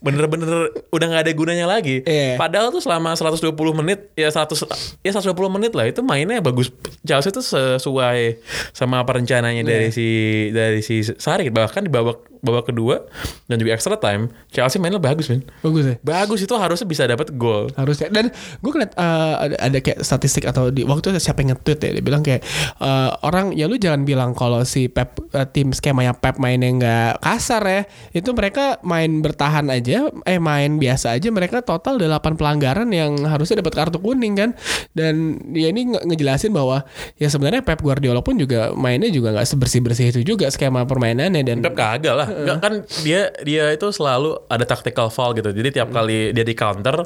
Bener-bener 0.05 0.69
udah 0.93 1.05
gak 1.09 1.23
ada 1.25 1.31
gunanya 1.33 1.65
lagi. 1.65 2.05
Yeah. 2.05 2.37
Padahal 2.37 2.69
tuh 2.69 2.85
selama 2.85 3.17
120 3.17 3.49
menit 3.73 4.13
ya 4.13 4.29
100 4.29 5.01
ya 5.01 5.11
120 5.17 5.33
menit 5.57 5.73
lah 5.73 5.89
itu 5.89 6.05
mainnya 6.05 6.37
bagus. 6.45 6.69
Chelsea 7.01 7.33
tuh 7.33 7.41
sesuai 7.41 8.37
sama 8.77 9.01
apa 9.01 9.17
rencananya 9.17 9.65
yeah. 9.65 9.69
dari 9.69 9.89
si 9.89 10.07
dari 10.53 10.79
si 10.85 11.01
Sari 11.01 11.49
bahkan 11.49 11.81
di 11.81 11.89
babak 11.89 12.29
babak 12.39 12.71
kedua 12.71 13.05
dan 13.47 13.59
juga 13.59 13.75
extra 13.75 13.95
time 13.99 14.31
Chelsea 14.49 14.79
mainnya 14.79 15.01
bagus 15.01 15.29
men 15.29 15.43
bagus 15.61 15.83
ya? 15.85 15.95
Bagus 16.01 16.39
itu 16.43 16.53
harusnya 16.55 16.87
bisa 16.87 17.03
dapat 17.05 17.33
gol. 17.35 17.69
Harusnya. 17.75 18.07
Dan 18.09 18.31
gue 18.33 18.71
ngeliat 18.71 18.93
uh, 18.95 19.35
ada, 19.45 19.55
ada 19.59 19.77
kayak 19.79 19.99
statistik 20.01 20.47
atau 20.47 20.71
di 20.73 20.83
waktu 20.83 21.11
itu 21.13 21.19
siapa 21.21 21.43
yang 21.43 21.55
nge-tweet 21.55 21.79
ya? 21.79 21.91
Dia 21.99 22.03
bilang 22.03 22.21
kayak 22.25 22.41
uh, 22.81 23.19
orang 23.25 23.53
ya 23.53 23.67
lu 23.67 23.75
jangan 23.77 24.03
bilang 24.03 24.31
kalau 24.33 24.63
si 24.63 24.87
Pep 24.87 25.19
uh, 25.35 25.47
tim 25.49 25.71
skemanya 25.75 26.15
Pep 26.17 26.41
mainnya 26.41 26.69
nggak 26.71 27.13
kasar 27.21 27.63
ya. 27.65 27.81
Itu 28.15 28.33
mereka 28.33 28.79
main 28.81 29.21
bertahan 29.21 29.67
aja 29.69 30.09
eh 30.25 30.39
main 30.39 30.79
biasa 30.81 31.15
aja 31.15 31.29
mereka 31.29 31.61
total 31.61 31.99
8 31.99 32.39
pelanggaran 32.39 32.89
yang 32.89 33.19
harusnya 33.27 33.61
dapat 33.61 33.73
kartu 33.75 33.99
kuning 33.99 34.33
kan? 34.37 34.49
Dan 34.95 35.39
dia 35.51 35.69
ini 35.69 35.93
nge 35.93 36.05
ngejelasin 36.07 36.51
bahwa 36.55 36.83
ya 37.19 37.27
sebenarnya 37.27 37.61
Pep 37.61 37.81
Guardiola 37.83 38.23
pun 38.23 38.39
juga 38.39 38.71
mainnya 38.73 39.11
juga 39.11 39.35
nggak 39.35 39.47
sebersih 39.47 39.79
bersih 39.83 40.05
itu 40.09 40.21
juga 40.23 40.49
skema 40.49 40.85
permainannya 40.87 41.41
dan 41.43 41.57
Pep 41.61 41.75
kagak 41.75 42.15
lah 42.15 42.28
Enggak 42.29 42.57
kan 42.61 42.73
dia 43.01 43.33
dia 43.41 43.73
itu 43.73 43.87
selalu 43.89 44.37
ada 44.47 44.65
tactical 44.65 45.09
foul 45.09 45.33
gitu. 45.35 45.49
Jadi 45.51 45.69
tiap 45.81 45.89
kali 45.89 46.31
dia 46.31 46.45
di 46.45 46.55
counter, 46.55 47.03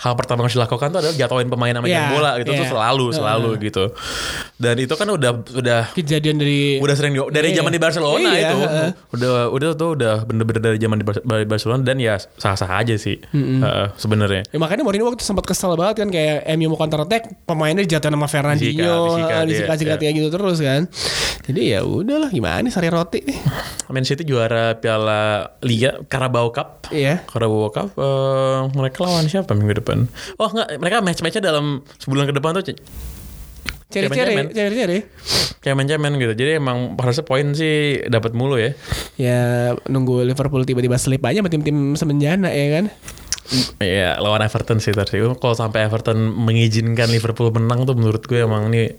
hal 0.00 0.12
pertama 0.16 0.42
yang 0.42 0.46
harus 0.50 0.56
dilakukan 0.58 0.88
tuh 0.92 0.98
adalah 1.04 1.16
jatuhin 1.16 1.48
pemain 1.52 1.74
sama 1.76 1.86
yeah, 1.86 2.10
bola 2.10 2.30
gitu 2.40 2.50
yeah. 2.52 2.60
tuh 2.64 2.68
selalu 2.72 3.06
selalu 3.14 3.50
uh. 3.54 3.60
gitu. 3.60 3.84
Dan 4.56 4.76
itu 4.78 4.94
kan 4.94 5.08
udah 5.10 5.32
udah 5.52 5.80
kejadian 5.92 6.36
dari 6.40 6.78
udah 6.78 6.94
sering 6.96 7.12
di, 7.14 7.20
dari 7.30 7.52
yeah. 7.52 7.58
zaman 7.60 7.72
di 7.74 7.80
Barcelona 7.80 8.28
yeah, 8.32 8.42
itu. 8.42 8.58
Uh. 8.62 8.90
Udah 9.14 9.30
udah 9.52 9.70
tuh 9.76 9.90
udah 9.98 10.14
bener-bener 10.24 10.62
dari 10.62 10.78
zaman 10.80 10.96
di 11.02 11.04
Barcelona 11.46 11.80
dan 11.84 11.96
ya 12.00 12.16
sah-sah 12.18 12.70
aja 12.78 12.94
sih 12.96 13.18
mm 13.18 13.42
-hmm. 13.42 13.60
uh, 13.62 13.86
sebenarnya. 13.98 14.42
Ya, 14.48 14.58
makanya 14.58 14.82
Mourinho 14.86 15.08
waktu 15.10 15.24
sempat 15.24 15.44
kesel 15.44 15.74
banget 15.74 16.06
kan 16.06 16.08
kayak 16.08 16.46
MU 16.58 16.72
mau 16.72 16.78
counter 16.78 17.02
attack, 17.04 17.28
pemainnya 17.44 17.84
jatuhin 17.84 18.14
sama 18.14 18.28
Fernandinho, 18.30 19.18
disikat-sikat 19.48 19.98
kayak 19.98 20.14
gitu 20.18 20.28
terus 20.30 20.58
kan. 20.62 20.86
Jadi 21.42 21.74
ya 21.74 21.82
udahlah 21.82 22.30
gimana 22.30 22.70
sari 22.70 22.86
roti 22.86 23.18
nih. 23.26 23.38
Man 23.90 24.06
City 24.06 24.22
juara 24.22 24.61
Piala 24.78 25.52
Liga 25.62 26.02
Carabao 26.06 26.50
Cup. 26.54 26.88
Iya. 26.94 27.22
Carabao 27.26 27.68
Cup 27.70 27.94
uh, 27.98 28.68
mereka 28.72 29.02
lawan 29.04 29.26
siapa 29.26 29.52
minggu 29.56 29.82
depan? 29.82 30.06
Oh 30.38 30.48
enggak, 30.50 30.78
mereka 30.78 30.96
match-matchnya 31.02 31.42
dalam 31.42 31.82
sebulan 31.98 32.30
ke 32.30 32.34
depan 32.38 32.58
tuh 32.62 32.76
cari-cari, 33.92 34.34
cari-cari. 34.56 34.98
Cemen-cemen 35.60 36.16
gitu. 36.16 36.32
Jadi 36.32 36.56
emang 36.56 36.96
harusnya 36.96 37.28
poin 37.28 37.52
sih 37.52 38.00
dapat 38.08 38.32
mulu 38.32 38.56
ya. 38.56 38.72
Ya 39.20 39.40
nunggu 39.84 40.24
Liverpool 40.24 40.64
tiba-tiba 40.64 40.96
slip 40.96 41.20
aja 41.28 41.44
sama 41.44 41.52
tim-tim 41.52 41.92
semenjana 41.92 42.48
ya 42.48 42.80
kan. 42.80 42.84
Iya 43.84 44.16
lawan 44.16 44.40
Everton 44.40 44.80
sih 44.80 44.96
tadi. 44.96 45.20
Kalau 45.20 45.52
sampai 45.52 45.84
Everton 45.84 46.16
mengizinkan 46.16 47.12
Liverpool 47.12 47.52
menang 47.52 47.84
tuh 47.84 47.92
menurut 47.92 48.24
gue 48.24 48.48
emang 48.48 48.72
nih, 48.72 48.96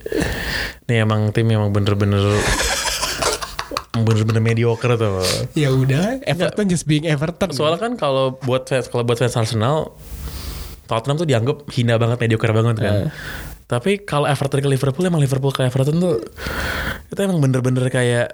nih 0.86 0.98
emang 1.02 1.34
tim 1.34 1.50
emang 1.50 1.74
bener-bener 1.74 2.22
bener-bener 3.94 4.42
mediocre 4.42 4.98
tuh. 4.98 5.22
Ya 5.54 5.70
udah, 5.70 6.26
Everton 6.26 6.66
just 6.66 6.90
being 6.90 7.06
Everton. 7.06 7.54
Soalnya 7.54 7.78
kan 7.78 7.94
kalau 7.94 8.42
buat 8.42 8.66
fans 8.66 8.90
kalau 8.90 9.06
buat 9.06 9.22
fans 9.22 9.38
Arsenal, 9.38 9.94
Tottenham 10.90 11.22
tuh 11.22 11.28
dianggap 11.30 11.70
hina 11.70 12.02
banget, 12.02 12.18
mediocre 12.18 12.50
banget 12.50 12.76
kan. 12.82 12.96
Uh. 13.06 13.10
Tapi 13.66 14.04
kalau 14.04 14.28
Everton 14.28 14.60
ke 14.60 14.70
Liverpool 14.70 15.06
emang 15.08 15.24
Liverpool 15.24 15.54
ke 15.56 15.64
Everton 15.66 15.98
tuh 15.98 16.20
itu 17.14 17.20
emang 17.22 17.38
bener-bener 17.38 17.86
kayak 17.94 18.28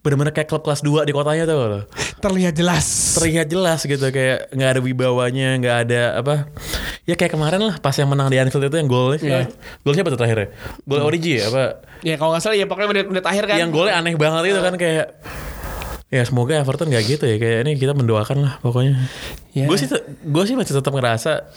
bener-bener 0.00 0.32
kayak 0.32 0.48
klub 0.48 0.62
kelas 0.62 0.80
2 0.80 1.04
di 1.04 1.12
kotanya 1.12 1.44
tuh 1.44 1.56
loh. 1.56 1.84
Terlihat 2.20 2.54
jelas. 2.56 3.16
Terlihat 3.20 3.46
jelas 3.50 3.80
gitu 3.84 4.06
kayak 4.12 4.54
nggak 4.54 4.70
ada 4.76 4.80
wibawanya, 4.80 5.58
nggak 5.60 5.76
ada 5.88 6.02
apa. 6.20 6.34
Ya 7.08 7.18
kayak 7.18 7.34
kemarin 7.34 7.60
lah 7.64 7.76
pas 7.80 7.96
yang 7.96 8.08
menang 8.08 8.28
di 8.30 8.38
Anfield 8.38 8.70
itu 8.70 8.76
yang 8.78 8.88
golnya. 8.90 9.18
Yeah. 9.20 9.46
Gol 9.82 9.94
siapa 9.96 10.12
tuh 10.12 10.20
terakhirnya? 10.20 10.54
Gol 10.84 11.00
hmm. 11.02 11.08
Origi 11.10 11.32
ya 11.40 11.50
apa? 11.50 11.64
Ya 12.06 12.14
kalau 12.16 12.30
nggak 12.36 12.42
salah 12.44 12.56
ya 12.56 12.64
pokoknya 12.68 12.88
menit-menit 12.92 13.24
akhir 13.26 13.44
kan. 13.50 13.56
Yang 13.58 13.70
golnya 13.74 13.94
aneh 13.98 14.14
banget 14.16 14.42
itu 14.52 14.60
kan 14.60 14.74
kayak 14.78 15.06
Ya 16.10 16.26
semoga 16.26 16.58
Everton 16.58 16.90
gak 16.90 17.06
gitu 17.06 17.22
ya 17.22 17.38
kayak 17.38 17.58
ini 17.62 17.78
kita 17.78 17.94
mendoakan 17.94 18.42
lah 18.42 18.52
pokoknya. 18.58 18.98
Yeah. 19.54 19.70
Gue 19.70 19.78
sih 19.78 19.86
gue 20.26 20.42
sih 20.42 20.58
masih 20.58 20.82
tetap 20.82 20.90
ngerasa 20.90 21.54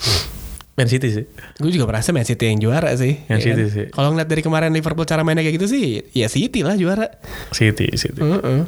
Man 0.73 0.89
City 0.89 1.09
sih. 1.13 1.25
Gue 1.61 1.69
juga 1.69 1.85
merasa 1.85 2.09
Man 2.09 2.25
City 2.25 2.49
yang 2.49 2.57
juara 2.57 2.97
sih. 2.97 3.21
Man 3.29 3.37
ya 3.37 3.45
City 3.45 3.63
kan? 3.69 3.75
sih. 3.77 3.85
Kalau 3.93 4.09
ngeliat 4.13 4.29
dari 4.29 4.41
kemarin 4.41 4.73
Liverpool 4.73 5.05
cara 5.05 5.21
mainnya 5.21 5.45
kayak 5.45 5.61
gitu 5.61 5.67
sih, 5.69 6.01
ya 6.17 6.25
City 6.25 6.65
lah 6.65 6.73
juara. 6.73 7.13
City, 7.53 7.93
City. 7.93 8.17
Uh 8.17 8.41
-uh. 8.41 8.61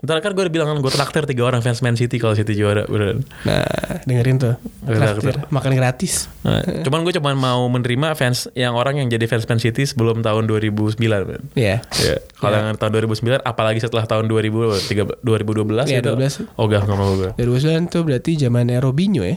Ntar 0.00 0.24
kan 0.24 0.32
gue 0.32 0.48
udah 0.48 0.54
bilang 0.54 0.80
gue 0.80 0.92
traktir 0.92 1.28
tiga 1.28 1.44
orang 1.44 1.60
fans 1.60 1.84
Man 1.84 1.92
City 1.92 2.16
kalau 2.16 2.32
City 2.32 2.56
juara 2.56 2.88
beneran. 2.88 3.20
Nah 3.44 4.00
dengerin 4.08 4.40
tuh. 4.40 4.56
Traktir. 4.80 5.44
Makan 5.52 5.72
gratis. 5.76 6.32
Nah, 6.40 6.64
cuman 6.88 7.04
gue 7.04 7.12
cuma 7.20 7.36
mau 7.36 7.68
menerima 7.68 8.16
fans 8.16 8.48
yang 8.56 8.72
orang 8.80 8.96
yang 8.96 9.12
jadi 9.12 9.28
fans 9.28 9.44
Man 9.44 9.60
City 9.60 9.84
sebelum 9.84 10.24
tahun 10.24 10.48
2009 10.48 10.96
kan. 10.96 11.42
Iya. 11.52 11.84
Yeah. 12.00 12.18
Kalau 12.40 12.56
yeah. 12.56 12.72
yang 12.72 12.80
tahun 12.80 12.92
2009 13.12 13.44
apalagi 13.44 13.78
setelah 13.84 14.08
tahun 14.08 14.24
2000, 14.24 14.88
2012 15.20 15.92
yeah, 15.92 16.00
itu. 16.00 16.12
12. 16.16 16.56
Oh 16.56 16.64
gak, 16.64 16.88
gak 16.88 16.96
mau 16.96 17.12
gue. 17.20 17.30
2009 17.36 17.92
tuh 17.92 18.02
berarti 18.08 18.40
zamannya 18.40 18.80
Robinho 18.80 19.20
ya. 19.28 19.36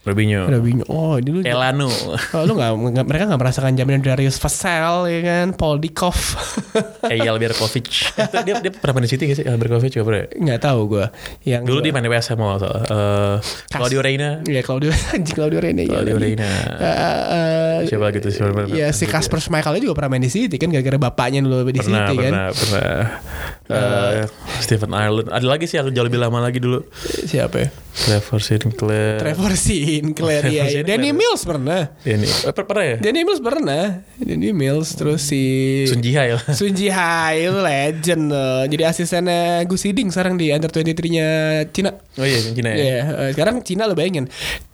Robinho. 0.00 0.48
Robinho. 0.48 0.84
Oh, 0.88 1.20
dulu. 1.20 1.44
Elano. 1.44 1.92
Oh, 2.32 2.42
lu 2.48 2.56
gak, 2.56 2.72
gak 2.72 3.04
mereka 3.04 3.24
gak 3.28 3.36
merasakan 3.36 3.76
jaminan 3.76 4.00
Darius 4.00 4.40
Vassell 4.40 5.04
ya 5.12 5.20
kan, 5.20 5.46
Paul 5.52 5.76
Dikov. 5.76 6.16
Eyal 7.12 7.36
Berkovic. 7.36 8.16
dia 8.48 8.54
dia 8.64 8.72
pernah 8.72 8.96
main 8.96 9.04
di 9.04 9.12
City 9.12 9.28
gak 9.28 9.36
sih? 9.36 9.44
Eyal 9.44 9.60
Berkovic 9.60 9.92
juga 9.92 10.04
pernah. 10.08 10.24
Gak 10.56 10.60
tahu 10.64 10.80
gue. 10.88 11.04
Yang 11.44 11.62
dulu 11.68 11.78
gua... 11.78 11.84
di 11.84 11.90
main 11.92 12.04
di 12.08 12.10
WSM 12.16 12.38
mau 12.40 12.56
salah. 12.56 12.82
Uh, 12.88 13.36
Claudio 13.68 14.00
Reina. 14.00 14.40
Iya, 14.48 14.64
Claudio 14.64 14.88
anjing 15.20 15.36
Claudio 15.36 15.60
Reina. 15.60 15.84
Claudio 15.84 16.16
ya, 16.16 16.24
Reina. 16.24 16.48
Uh, 16.48 16.86
uh, 16.88 17.76
Siapa 17.84 18.06
gitu 18.16 18.28
sih? 18.32 18.40
Iya, 18.72 18.96
si 18.96 19.04
Kasper 19.04 19.36
Schmeichel 19.36 19.84
juga 19.84 20.00
pernah 20.00 20.16
main 20.16 20.24
di 20.24 20.32
City 20.32 20.56
kan 20.56 20.72
gara-gara 20.72 20.96
bapaknya 20.96 21.44
dulu 21.44 21.68
di 21.68 21.76
pernah, 21.76 22.08
City 22.08 22.16
pernah, 22.16 22.48
kan. 22.48 22.56
Pernah, 22.56 22.56
pernah. 22.56 23.04
Uh, 23.68 23.76
uh, 23.76 24.12
Stephen 24.64 24.96
Ireland. 24.96 25.28
Ada 25.28 25.44
lagi 25.44 25.68
sih 25.68 25.76
yang 25.76 25.92
jauh 25.92 26.08
lebih 26.08 26.24
lama 26.24 26.40
lagi 26.40 26.56
dulu. 26.56 26.88
Siapa 27.04 27.56
ya? 27.60 27.68
Trevor 28.00 28.40
Sinclair. 28.40 29.20
Trevor 29.20 29.52
Sinclair 29.52 29.89
ya. 29.90 30.02
Sinclair. 30.02 30.42
Danny 30.86 31.10
Mills 31.10 31.42
pernah. 31.42 31.90
Ini 32.06 32.26
eh, 32.26 32.52
per- 32.54 32.66
pernah 32.68 32.84
ya? 32.86 32.96
Danny 33.02 33.20
Mills 33.26 33.42
pernah. 33.42 33.82
Danny 34.20 34.50
Mills 34.54 34.88
terus 34.94 35.20
si 35.26 35.42
Sun 35.90 36.04
Ji 36.04 36.14
Hai 36.14 36.38
lah. 36.38 36.44
Sun 36.58 36.72
Ji 36.76 36.86
Hai 36.92 37.50
itu 37.50 37.58
legend 37.58 38.22
loh. 38.30 38.62
Jadi 38.70 38.82
asistennya 38.86 39.66
Gus 39.66 39.82
Hiding 39.82 40.08
sekarang 40.14 40.38
di 40.38 40.54
under 40.54 40.70
23-nya 40.70 41.28
Cina. 41.74 41.90
Oh 42.14 42.26
iya, 42.26 42.38
Cina 42.40 42.68
ya. 42.70 42.76
Iya, 42.76 42.98
eh, 43.26 43.30
sekarang 43.34 43.66
Cina 43.66 43.90
lo 43.90 43.98
bayangin 43.98 44.30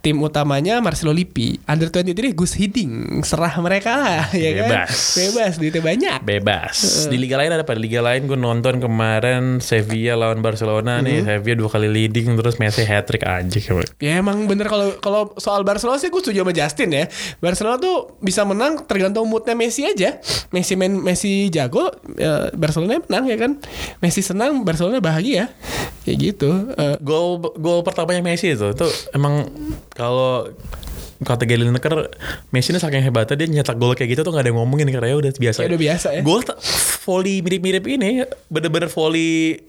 tim 0.07 0.23
utamanya 0.23 0.79
Marcelo 0.79 1.11
Lippi, 1.11 1.59
under 1.67 1.91
23 1.91 2.31
Gus 2.31 2.55
Hiding, 2.55 3.27
serah 3.27 3.59
mereka 3.59 3.99
lah, 3.99 4.31
ya 4.31 4.55
kan? 4.55 4.71
Bebas. 4.71 4.95
Bebas, 5.19 5.53
duitnya 5.59 5.83
banyak. 5.83 6.19
Bebas. 6.23 6.77
Di 7.11 7.19
liga 7.19 7.35
lain 7.35 7.51
ada 7.51 7.67
apa? 7.67 7.75
Di 7.75 7.83
liga 7.83 8.07
lain 8.07 8.31
gue 8.31 8.39
nonton 8.39 8.79
kemarin 8.79 9.59
Sevilla 9.59 10.15
lawan 10.15 10.47
Barcelona 10.47 11.03
nih. 11.03 11.27
Sevilla 11.27 11.59
dua 11.59 11.71
kali 11.75 11.91
leading 11.91 12.39
terus 12.39 12.63
Messi 12.63 12.87
hat 12.87 13.11
trick 13.11 13.27
aja. 13.27 13.59
Ya 13.99 14.23
emang 14.23 14.47
bener 14.47 14.71
kalau 14.71 14.95
kalau 15.07 15.31
soal 15.39 15.63
Barcelona 15.63 16.03
sih 16.03 16.11
gue 16.11 16.19
setuju 16.19 16.43
sama 16.43 16.51
Justin 16.51 16.91
ya. 16.91 17.05
Barcelona 17.39 17.79
tuh 17.79 18.19
bisa 18.19 18.43
menang 18.43 18.83
tergantung 18.91 19.31
moodnya 19.31 19.55
Messi 19.55 19.87
aja. 19.87 20.19
Messi 20.51 20.75
main 20.75 20.91
Messi 20.99 21.47
jago, 21.47 21.95
ya 22.19 22.51
Barcelona 22.51 22.99
menang 23.07 23.25
ya 23.31 23.37
kan. 23.39 23.63
Messi 24.03 24.27
senang, 24.27 24.67
Barcelona 24.67 24.99
bahagia. 24.99 25.55
Kayak 26.03 26.19
gitu. 26.19 26.51
Eh, 26.75 26.99
Gol 27.07 27.39
gol 27.55 27.87
pertamanya 27.87 28.19
Messi 28.19 28.51
itu 28.51 28.75
tuh 28.75 28.91
emang 29.15 29.47
kalau 29.95 30.51
kata 31.23 31.47
Gary 31.49 31.63
Lineker 31.65 32.11
Messi 32.51 32.75
ini 32.75 32.83
saking 32.83 33.01
hebatnya 33.01 33.39
dia 33.39 33.49
nyetak 33.49 33.79
gol 33.79 33.95
kayak 33.95 34.13
gitu 34.13 34.21
tuh 34.27 34.35
gak 34.35 34.43
ada 34.45 34.51
yang 34.53 34.59
ngomongin 34.59 34.91
karena 34.91 35.15
ya 35.15 35.17
udah 35.23 35.31
biasa. 35.31 35.59
Kayak 35.63 35.71
udah 35.71 35.83
biasa 35.87 36.09
ya. 36.19 36.21
Gol 36.27 36.43
volley 37.07 37.47
mirip-mirip 37.47 37.85
ini 37.87 38.27
bener-bener 38.51 38.91
volley 38.91 39.63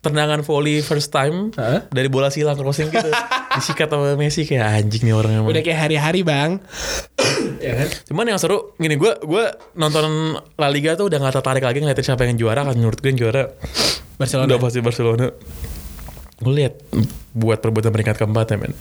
tendangan 0.00 0.40
volley 0.40 0.80
first 0.80 1.12
time 1.12 1.52
Hah? 1.60 1.84
dari 1.92 2.08
bola 2.08 2.32
silang 2.32 2.56
crossing 2.56 2.88
gitu 2.88 3.08
disikat 3.50 3.90
sama 3.90 4.14
Messi 4.14 4.46
kayak 4.46 4.66
anjing 4.66 5.02
nih 5.10 5.14
orang 5.14 5.32
emang. 5.42 5.50
udah 5.50 5.62
kayak 5.62 5.78
hari-hari 5.88 6.22
bang. 6.22 6.62
ya 7.66 7.72
kan? 7.74 7.88
Cuman 8.06 8.24
yang 8.30 8.38
seru 8.38 8.74
gini 8.78 8.94
gue 8.94 9.12
gue 9.26 9.44
nonton 9.74 10.38
La 10.54 10.70
Liga 10.70 10.94
tuh 10.94 11.10
udah 11.10 11.18
gak 11.18 11.42
tertarik 11.42 11.64
lagi 11.66 11.82
ngeliatin 11.82 12.06
siapa 12.14 12.22
yang 12.26 12.38
juara 12.38 12.62
kan 12.62 12.78
menurut 12.78 13.02
gue 13.02 13.10
yang 13.10 13.20
juara 13.20 13.50
Barcelona. 14.20 14.46
udah 14.54 14.60
pasti 14.62 14.78
Barcelona. 14.78 15.26
Gue 16.40 16.54
lihat 16.56 16.74
buat 17.34 17.58
perebutan 17.58 17.90
peringkat 17.90 18.16
keempat 18.16 18.46
ya 18.54 18.56
men. 18.56 18.72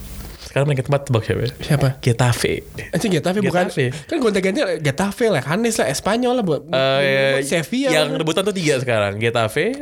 Sekarang 0.49 0.65
peringkat 0.65 0.81
keempat 0.83 1.03
tebak 1.05 1.23
siapa? 1.23 1.39
ya? 1.39 1.49
Siapa? 1.61 1.87
Getafe. 1.99 2.53
Anjing 2.89 3.11
Getafe 3.11 3.39
bukan 3.39 3.69
Getafe. 3.69 3.85
kan 4.03 4.17
gonta-ganti 4.17 4.59
Getafe 4.79 5.25
lah, 5.27 5.43
Hanes 5.43 5.77
lah, 5.77 5.87
Espanyol 5.87 6.33
lah 6.33 6.43
buat 6.43 6.61
Eh, 6.67 7.45
Sevilla. 7.45 7.93
yang 7.93 8.07
lah. 8.09 8.17
rebutan 8.17 8.41
tuh 8.41 8.51
tiga 8.51 8.75
sekarang 8.75 9.15
Getafe, 9.15 9.77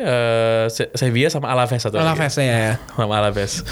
Se- 0.68 0.92
Sevilla 0.92 1.30
sama 1.30 1.48
Alaves 1.48 1.80
satu 1.80 1.96
lagi. 1.96 2.04
Alaves 2.06 2.36
ya. 2.38 2.76
sama 2.94 3.16
Alaves. 3.16 3.64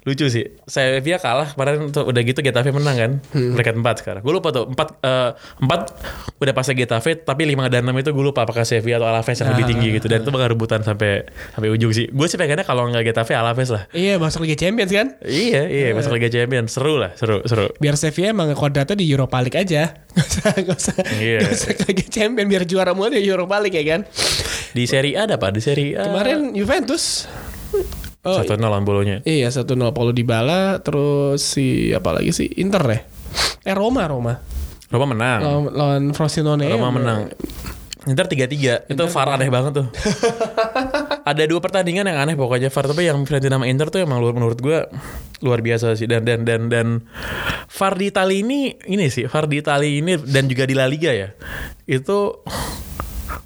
Lucu 0.00 0.26
sih. 0.28 0.46
Sevilla 0.64 1.18
kalah 1.18 1.52
kemarin 1.52 1.90
tuh 1.90 2.06
udah 2.06 2.22
gitu 2.22 2.38
Getafe 2.38 2.70
menang 2.70 2.96
kan. 2.96 3.10
Hmm. 3.30 3.52
Peringkat 3.52 3.74
4 3.76 3.98
sekarang. 3.98 4.22
Gue 4.22 4.32
lupa 4.32 4.48
tuh 4.48 4.64
4 4.64 4.78
eh, 5.02 5.30
4 5.58 6.38
udah 6.38 6.52
pasnya 6.52 6.74
Getafe 6.76 7.18
tapi 7.18 7.44
5 7.44 7.66
dan 7.66 7.82
6 7.82 7.98
itu 7.98 8.10
gue 8.10 8.24
lupa 8.24 8.44
apakah 8.44 8.62
Sevilla 8.62 8.96
atau 8.96 9.08
Alaves 9.08 9.34
yang 9.34 9.50
lebih 9.50 9.64
Ah. 9.64 9.70
tinggi 9.70 9.88
gitu 9.92 10.06
dan 10.06 10.22
itu 10.22 10.30
bakal 10.30 10.48
rebutan 10.48 10.80
sampai 10.80 11.26
sampai 11.50 11.68
ujung 11.68 11.90
sih. 11.90 12.06
Gue 12.08 12.24
sih 12.24 12.38
pengennya 12.38 12.62
kalau 12.62 12.86
nggak 12.86 13.02
Getafe 13.04 13.34
Alaves 13.34 13.68
lah. 13.68 13.90
Iya 13.90 14.16
masuk 14.16 14.44
Liga 14.44 14.54
Champions 14.56 14.88
kan? 14.88 15.18
Iya, 15.20 15.66
iya 15.66 15.88
masuk 15.92 16.14
Liga 16.14 16.27
Champions. 16.28 16.70
Seru 16.70 16.96
lah, 16.96 17.12
seru, 17.12 17.40
seru. 17.42 17.68
Biar 17.76 17.94
Sevilla 17.94 18.30
emang 18.30 18.52
kodratnya 18.52 18.94
di 18.94 19.04
Europa 19.04 19.38
League 19.38 19.56
aja. 19.56 19.92
Gak 20.14 20.24
usah, 20.24 20.52
gak 20.58 20.76
usah, 20.76 20.96
Iya. 21.16 21.38
gak 21.42 21.54
usah 21.54 21.72
Liga 21.84 22.06
Champions 22.06 22.48
biar 22.48 22.62
juara 22.64 22.92
mulu 22.92 23.12
di 23.12 23.22
Europa 23.22 23.56
League 23.58 23.74
ya 23.74 23.84
kan? 23.88 24.00
Di 24.70 24.84
Serie 24.84 25.14
A 25.14 25.24
ada 25.24 25.36
apa? 25.36 25.48
Di 25.48 25.60
Serie 25.60 25.94
A 25.94 26.06
Kemarin 26.06 26.52
Juventus. 26.52 27.24
Oh, 28.20 28.34
satu 28.34 28.58
nol 28.58 28.68
lawan 28.68 28.82
Bolonya. 28.82 29.22
iya 29.22 29.48
satu 29.48 29.72
nol 29.72 29.92
Paulo 29.92 30.10
Dybala 30.10 30.82
terus 30.82 31.40
si 31.40 31.94
apa 31.94 32.12
lagi 32.12 32.34
sih 32.34 32.50
Inter 32.58 32.82
ya? 32.84 33.00
Eh 33.62 33.72
Roma 33.72 34.04
Roma 34.04 34.36
Roma 34.88 35.06
menang. 35.06 35.40
lawan, 35.40 35.64
lawan 35.70 36.02
Frosinone. 36.12 36.66
Roma 36.66 36.90
menang. 36.90 37.30
Inter 38.04 38.24
3-3 38.24 38.88
Itu 38.88 39.04
VAR 39.06 39.36
aneh 39.36 39.48
banget 39.48 39.72
tuh 39.76 39.86
Ada 41.28 41.44
dua 41.44 41.60
pertandingan 41.60 42.08
yang 42.08 42.18
aneh 42.24 42.34
pokoknya 42.34 42.72
VAR 42.72 42.86
Tapi 42.88 43.04
yang 43.04 43.20
Fiorentina 43.28 43.60
sama 43.60 43.68
Inter 43.68 43.92
tuh 43.92 44.00
emang 44.00 44.18
luar 44.24 44.32
menurut 44.32 44.58
gue 44.64 44.78
Luar 45.44 45.60
biasa 45.60 45.92
sih. 45.94 46.08
Dan 46.08 46.24
dan 46.24 46.48
dan 46.48 46.72
dan 46.72 47.04
VAR 47.68 47.94
di 48.00 48.08
Itali 48.08 48.40
ini 48.40 48.72
Ini 48.88 49.06
sih 49.12 49.28
VAR 49.28 49.44
di 49.44 49.60
Itali 49.60 50.00
ini 50.00 50.16
Dan 50.16 50.48
juga 50.48 50.64
di 50.64 50.72
La 50.72 50.88
Liga 50.88 51.12
ya 51.12 51.28
Itu 51.84 52.40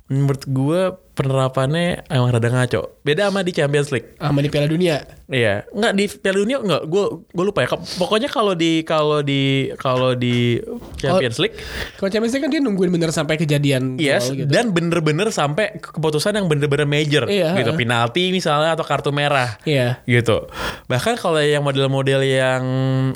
Menurut 0.06 0.46
gue 0.46 0.80
penerapannya 1.12 2.08
emang 2.08 2.30
rada 2.30 2.48
ngaco 2.48 3.04
Beda 3.04 3.28
sama 3.28 3.40
di 3.40 3.52
Champions 3.52 3.88
League 3.90 4.16
sama 4.16 4.38
di 4.38 4.48
Piala 4.48 4.64
Dunia. 4.64 5.02
Iya, 5.26 5.64
nggak 5.66 5.92
di 5.92 6.04
Piala 6.08 6.38
Dunia 6.38 6.56
nggak. 6.60 6.82
Gue 6.86 7.04
gue 7.26 7.44
lupa 7.44 7.64
ya. 7.64 7.68
Pokoknya 7.74 8.28
kalau 8.28 8.52
di 8.52 8.84
kalau 8.84 9.18
di 9.20 9.72
kalau 9.74 10.12
di 10.12 10.60
Champions 10.96 11.36
League, 11.36 11.56
Kalau 11.96 12.08
Champions 12.08 12.32
League 12.32 12.44
kan 12.44 12.52
dia 12.52 12.60
nungguin 12.60 12.88
bener 12.88 13.10
sampai 13.10 13.34
kejadian 13.34 13.96
yes, 13.96 14.30
gitu. 14.30 14.46
dan 14.46 14.70
bener-bener 14.70 15.28
sampai 15.28 15.76
ke- 15.76 15.90
keputusan 15.90 16.36
yang 16.36 16.46
bener-bener 16.46 16.84
major, 16.84 17.26
Iya, 17.26 17.58
gitu. 17.58 17.72
heeh. 17.74 17.80
Penalti 17.80 18.30
misalnya 18.30 18.72
atau 18.72 18.84
kartu 18.84 19.10
merah, 19.10 19.56
Iya. 19.64 19.98
gitu. 20.04 20.46
Bahkan 20.86 21.16
kalau 21.16 21.40
yang 21.40 21.60
model-model 21.60 22.20
yang 22.22 22.62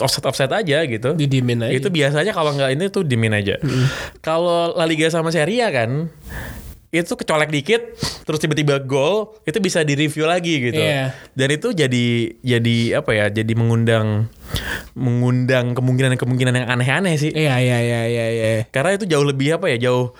offset 0.00 0.24
offset 0.24 0.50
aja 0.50 0.82
gitu, 0.82 1.14
Didimin 1.14 1.62
aja. 1.62 1.72
itu 1.72 1.88
biasanya 1.88 2.32
kalau 2.32 2.50
nggak 2.52 2.74
ini 2.74 2.88
tuh 2.88 3.04
dimin 3.04 3.32
aja. 3.32 3.60
Kalau 4.18 4.74
La 4.74 4.84
Liga 4.84 5.06
sama 5.06 5.30
Serie 5.30 5.62
A 5.62 5.70
kan 5.70 6.10
itu 6.98 7.12
kecolek 7.12 7.50
dikit 7.50 7.82
terus 8.24 8.38
tiba-tiba 8.38 8.80
gol 8.80 9.36
itu 9.44 9.58
bisa 9.58 9.82
direview 9.82 10.24
lagi 10.24 10.70
gitu 10.70 10.78
Iya. 10.78 11.12
dan 11.34 11.48
itu 11.50 11.68
jadi 11.70 12.06
jadi 12.40 12.76
apa 13.02 13.10
ya 13.12 13.26
jadi 13.28 13.52
mengundang 13.52 14.30
mengundang 14.94 15.74
kemungkinan-kemungkinan 15.74 16.54
yang 16.54 16.68
aneh-aneh 16.70 17.18
sih 17.18 17.30
Iya 17.34 17.58
iya 17.58 17.78
iya 17.82 18.00
iya 18.06 18.26
iya. 18.30 18.48
karena 18.70 18.94
itu 18.94 19.04
jauh 19.04 19.26
lebih 19.26 19.58
apa 19.58 19.68
ya 19.74 19.90
jauh 19.90 20.14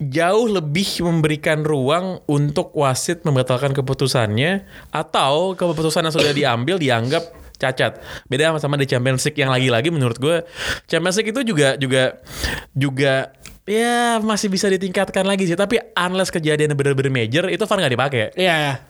jauh 0.00 0.46
lebih 0.48 1.04
memberikan 1.04 1.62
ruang 1.62 2.18
untuk 2.26 2.72
wasit 2.74 3.22
membatalkan 3.22 3.70
keputusannya 3.72 4.64
atau 4.90 5.52
keputusan 5.54 6.08
yang 6.08 6.14
sudah 6.14 6.32
diambil 6.32 6.76
dianggap 6.80 7.22
cacat 7.54 8.02
beda 8.26 8.50
sama 8.50 8.58
sama 8.58 8.74
di 8.74 8.90
Champions 8.90 9.22
League 9.22 9.38
yang 9.38 9.52
lagi-lagi 9.54 9.94
menurut 9.94 10.18
gue 10.18 10.42
Champions 10.90 11.14
League 11.14 11.30
itu 11.30 11.46
juga 11.46 11.78
juga 11.78 12.18
juga 12.74 13.30
ya 13.64 14.18
masih 14.18 14.48
bisa 14.48 14.66
ditingkatkan 14.66 15.22
lagi 15.22 15.44
sih 15.44 15.54
tapi 15.54 15.78
unless 15.94 16.28
kejadian 16.28 16.72
bener-bener 16.72 17.08
major 17.08 17.46
itu 17.46 17.62
VAR 17.62 17.78
nggak 17.78 17.94
dipakai 17.94 18.24
Iya. 18.34 18.82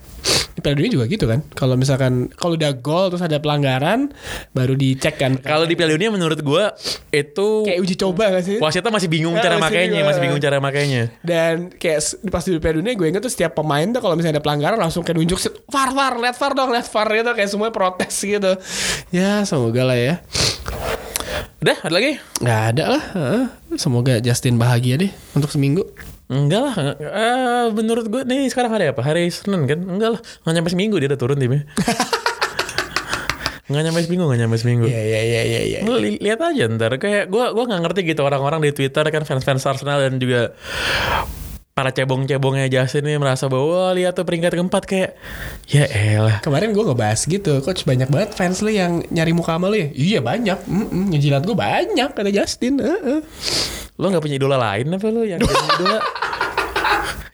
Di 0.52 0.60
Piala 0.60 0.76
Dunia 0.76 0.92
juga 0.92 1.04
gitu 1.06 1.24
kan. 1.24 1.42
Kalau 1.50 1.74
misalkan 1.74 2.28
kalau 2.30 2.54
udah 2.54 2.76
gol 2.76 3.08
terus 3.08 3.20
ada 3.20 3.36
pelanggaran 3.36 4.12
baru 4.50 4.76
dicek 4.76 5.16
kan. 5.16 5.32
kalau 5.40 5.64
di 5.64 5.74
Piala 5.74 5.92
Dunia 5.92 6.08
menurut 6.08 6.38
gue 6.38 6.64
itu 7.10 7.48
kayak 7.64 7.80
uji 7.80 7.94
coba 7.96 8.30
gak 8.30 8.44
sih? 8.44 8.56
wasitnya 8.58 8.92
masih 8.92 9.08
bingung 9.08 9.32
Ya, 9.34 9.42
cara 9.42 9.56
masih 9.56 9.64
makainya 9.66 9.88
bingung. 9.90 10.06
masih 10.06 10.20
bingung 10.22 10.40
cara 10.40 10.56
makainya 10.58 11.02
Dan 11.20 11.54
kayak 11.72 12.00
pas 12.28 12.44
di 12.44 12.54
Piala 12.54 12.76
Dunia 12.78 12.92
gue 12.92 13.06
inget 13.08 13.20
tuh 13.20 13.32
setiap 13.32 13.52
pemain 13.54 13.88
tuh 13.88 13.98
kalau 13.98 14.14
misalnya 14.14 14.38
ada 14.38 14.44
pelanggaran 14.44 14.78
langsung 14.78 15.02
kayak 15.02 15.16
nunjuk 15.16 15.40
var 15.66 15.90
var 15.90 16.14
lihat 16.16 16.36
var 16.36 16.52
dong 16.52 16.70
lihat 16.70 16.86
var 16.86 17.08
gitu 17.10 17.30
kayak 17.32 17.48
semuanya 17.48 17.74
protes 17.74 18.14
gitu. 18.14 18.52
Ya 19.10 19.42
semoga 19.42 19.82
lah 19.82 19.96
ya. 19.96 20.14
Udah 21.62 21.78
ada 21.78 21.94
lagi 21.94 22.18
Nggak 22.42 22.60
ada 22.74 22.84
lah. 22.90 23.02
Semoga 23.78 24.18
Justin 24.18 24.58
bahagia 24.58 24.98
deh 24.98 25.12
untuk 25.32 25.48
seminggu. 25.48 25.86
Enggak 26.26 26.60
lah, 26.64 26.74
eh, 26.96 27.66
menurut 27.70 28.08
gue 28.08 28.22
nih 28.24 28.48
sekarang 28.48 28.72
hari 28.72 28.88
apa? 28.88 29.04
Hari 29.04 29.28
Senin 29.28 29.68
kan? 29.68 29.78
Enggak 29.78 30.16
lah, 30.16 30.20
nggak 30.42 30.54
nyampe 30.58 30.70
seminggu 30.72 30.96
dia 30.96 31.12
udah 31.12 31.20
turun 31.20 31.36
timnya. 31.36 31.68
nggak 33.68 33.82
nyampe 33.84 34.00
seminggu, 34.04 34.24
nggak 34.26 34.40
nyampe 34.40 34.56
seminggu. 34.58 34.86
Iya 34.88 35.02
iya 35.06 35.20
iya 35.22 35.42
iya. 35.44 35.60
iya. 35.60 35.78
Lu 35.84 36.00
li- 36.00 36.18
lihat 36.18 36.40
aja 36.40 36.64
ntar 36.72 36.96
kayak 36.96 37.28
gue 37.28 37.44
gue 37.52 37.64
nggak 37.68 37.80
ngerti 37.84 38.00
gitu 38.10 38.24
orang-orang 38.24 38.64
di 38.64 38.72
Twitter 38.72 39.04
kan 39.12 39.22
fans-fans 39.28 39.62
Arsenal 39.68 40.08
dan 40.08 40.16
juga 40.16 40.56
para 41.72 41.88
cebong-cebongnya 41.88 42.68
Justin 42.68 43.08
ini 43.08 43.16
merasa 43.16 43.48
bahwa 43.48 43.64
"Wah, 43.64 43.92
lihat 43.96 44.12
tuh 44.12 44.28
peringkat 44.28 44.52
keempat 44.52 44.84
kayak 44.84 45.10
ya 45.64 45.88
elah 45.88 46.44
Kemarin 46.44 46.76
gue 46.76 46.84
ngebahas 46.84 47.24
gitu, 47.24 47.64
coach 47.64 47.88
banyak 47.88 48.12
banget 48.12 48.36
fans 48.36 48.60
lu 48.60 48.68
yang 48.68 49.00
nyari 49.08 49.32
muka 49.32 49.56
sama 49.56 49.72
lu 49.72 49.80
ya. 49.80 49.88
Iya 49.92 50.18
banyak, 50.20 50.58
Mm-mm, 50.68 51.16
ngejilat 51.16 51.42
gue 51.42 51.56
banyak 51.56 52.10
kata 52.12 52.28
Justin. 52.28 52.76
Heeh. 52.76 53.20
lo 53.92 54.08
nggak 54.08 54.24
punya 54.24 54.36
idola 54.40 54.56
lain 54.56 54.88
apa 54.88 55.06
lo 55.12 55.22
yang 55.22 55.38
jadi 55.38 55.66
idola 55.76 55.98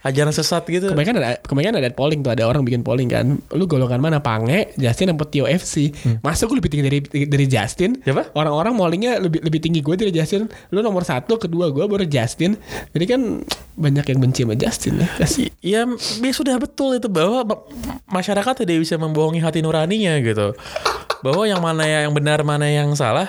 ajaran 0.07 0.31
sesat 0.31 0.63
gitu 0.71 0.95
Kemarin 0.95 1.07
kan 1.11 1.17
ada, 1.19 1.29
kemarin 1.43 1.75
ada 1.75 1.91
polling 1.91 2.23
tuh, 2.23 2.31
ada 2.31 2.47
orang 2.47 2.63
bikin 2.63 2.87
polling 2.87 3.11
kan. 3.11 3.43
Lu 3.51 3.67
golongan 3.67 3.99
mana 3.99 4.23
Pange, 4.23 4.71
Justin 4.79 5.11
apa 5.11 5.27
Tio 5.27 5.45
FC? 5.51 5.91
Masa 6.23 6.47
gue 6.47 6.55
lebih 6.55 6.71
tinggi 6.71 6.85
dari 6.87 6.99
dari 7.27 7.47
Justin? 7.51 7.99
Siapa? 8.03 8.31
Orang-orang 8.39 8.79
pollingnya 8.79 9.19
lebih 9.19 9.43
lebih 9.43 9.59
tinggi 9.59 9.83
gue 9.83 9.95
dari 9.99 10.15
Justin. 10.15 10.47
Lu 10.71 10.81
nomor 10.81 11.03
satu, 11.03 11.35
kedua 11.37 11.75
gue 11.75 11.83
baru 11.83 12.07
Justin. 12.07 12.55
Jadi 12.95 13.05
kan 13.11 13.21
banyak 13.75 14.07
yang 14.07 14.19
benci 14.23 14.47
sama 14.47 14.55
Justin 14.55 15.03
ya. 15.03 15.09
Kasih. 15.19 15.49
Ya, 15.63 15.83
sudah 16.31 16.55
betul 16.63 17.03
itu 17.03 17.11
bahwa 17.11 17.43
ma- 17.43 17.63
masyarakat 18.09 18.63
tidak 18.63 18.79
bisa 18.79 18.95
membohongi 18.95 19.43
hati 19.43 19.63
nuraninya 19.63 20.15
gitu. 20.23 20.55
Bahwa 21.21 21.45
yang 21.45 21.59
mana 21.59 21.83
ya 21.85 22.07
yang 22.07 22.15
benar 22.15 22.43
mana 22.47 22.67
yang 22.71 22.93
salah 22.95 23.27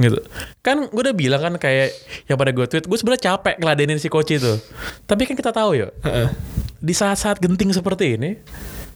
gitu. 0.00 0.18
Kan 0.64 0.90
gue 0.90 1.02
udah 1.02 1.14
bilang 1.14 1.40
kan 1.40 1.54
kayak 1.58 1.94
yang 2.26 2.34
pada 2.34 2.50
gue 2.50 2.66
tweet, 2.66 2.84
gue 2.86 2.98
sebenarnya 2.98 3.22
capek 3.34 3.54
ngeladenin 3.62 3.98
si 4.02 4.10
coach 4.10 4.34
itu. 4.34 4.58
Tapi 5.06 5.22
kan 5.28 5.34
kita 5.38 5.54
tahu 5.54 5.78
ya, 5.78 5.88
di 6.82 6.94
saat-saat 6.94 7.38
genting 7.38 7.70
seperti 7.70 8.18
ini, 8.18 8.42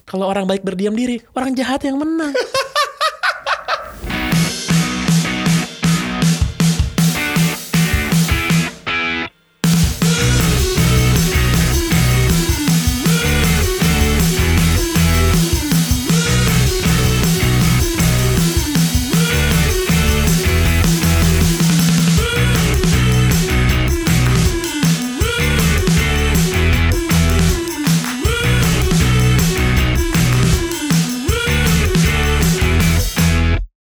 kalau 0.02 0.26
orang 0.26 0.46
baik 0.46 0.66
berdiam 0.66 0.94
diri, 0.94 1.22
orang 1.38 1.54
jahat 1.54 1.86
yang 1.86 1.98
menang. 1.98 2.34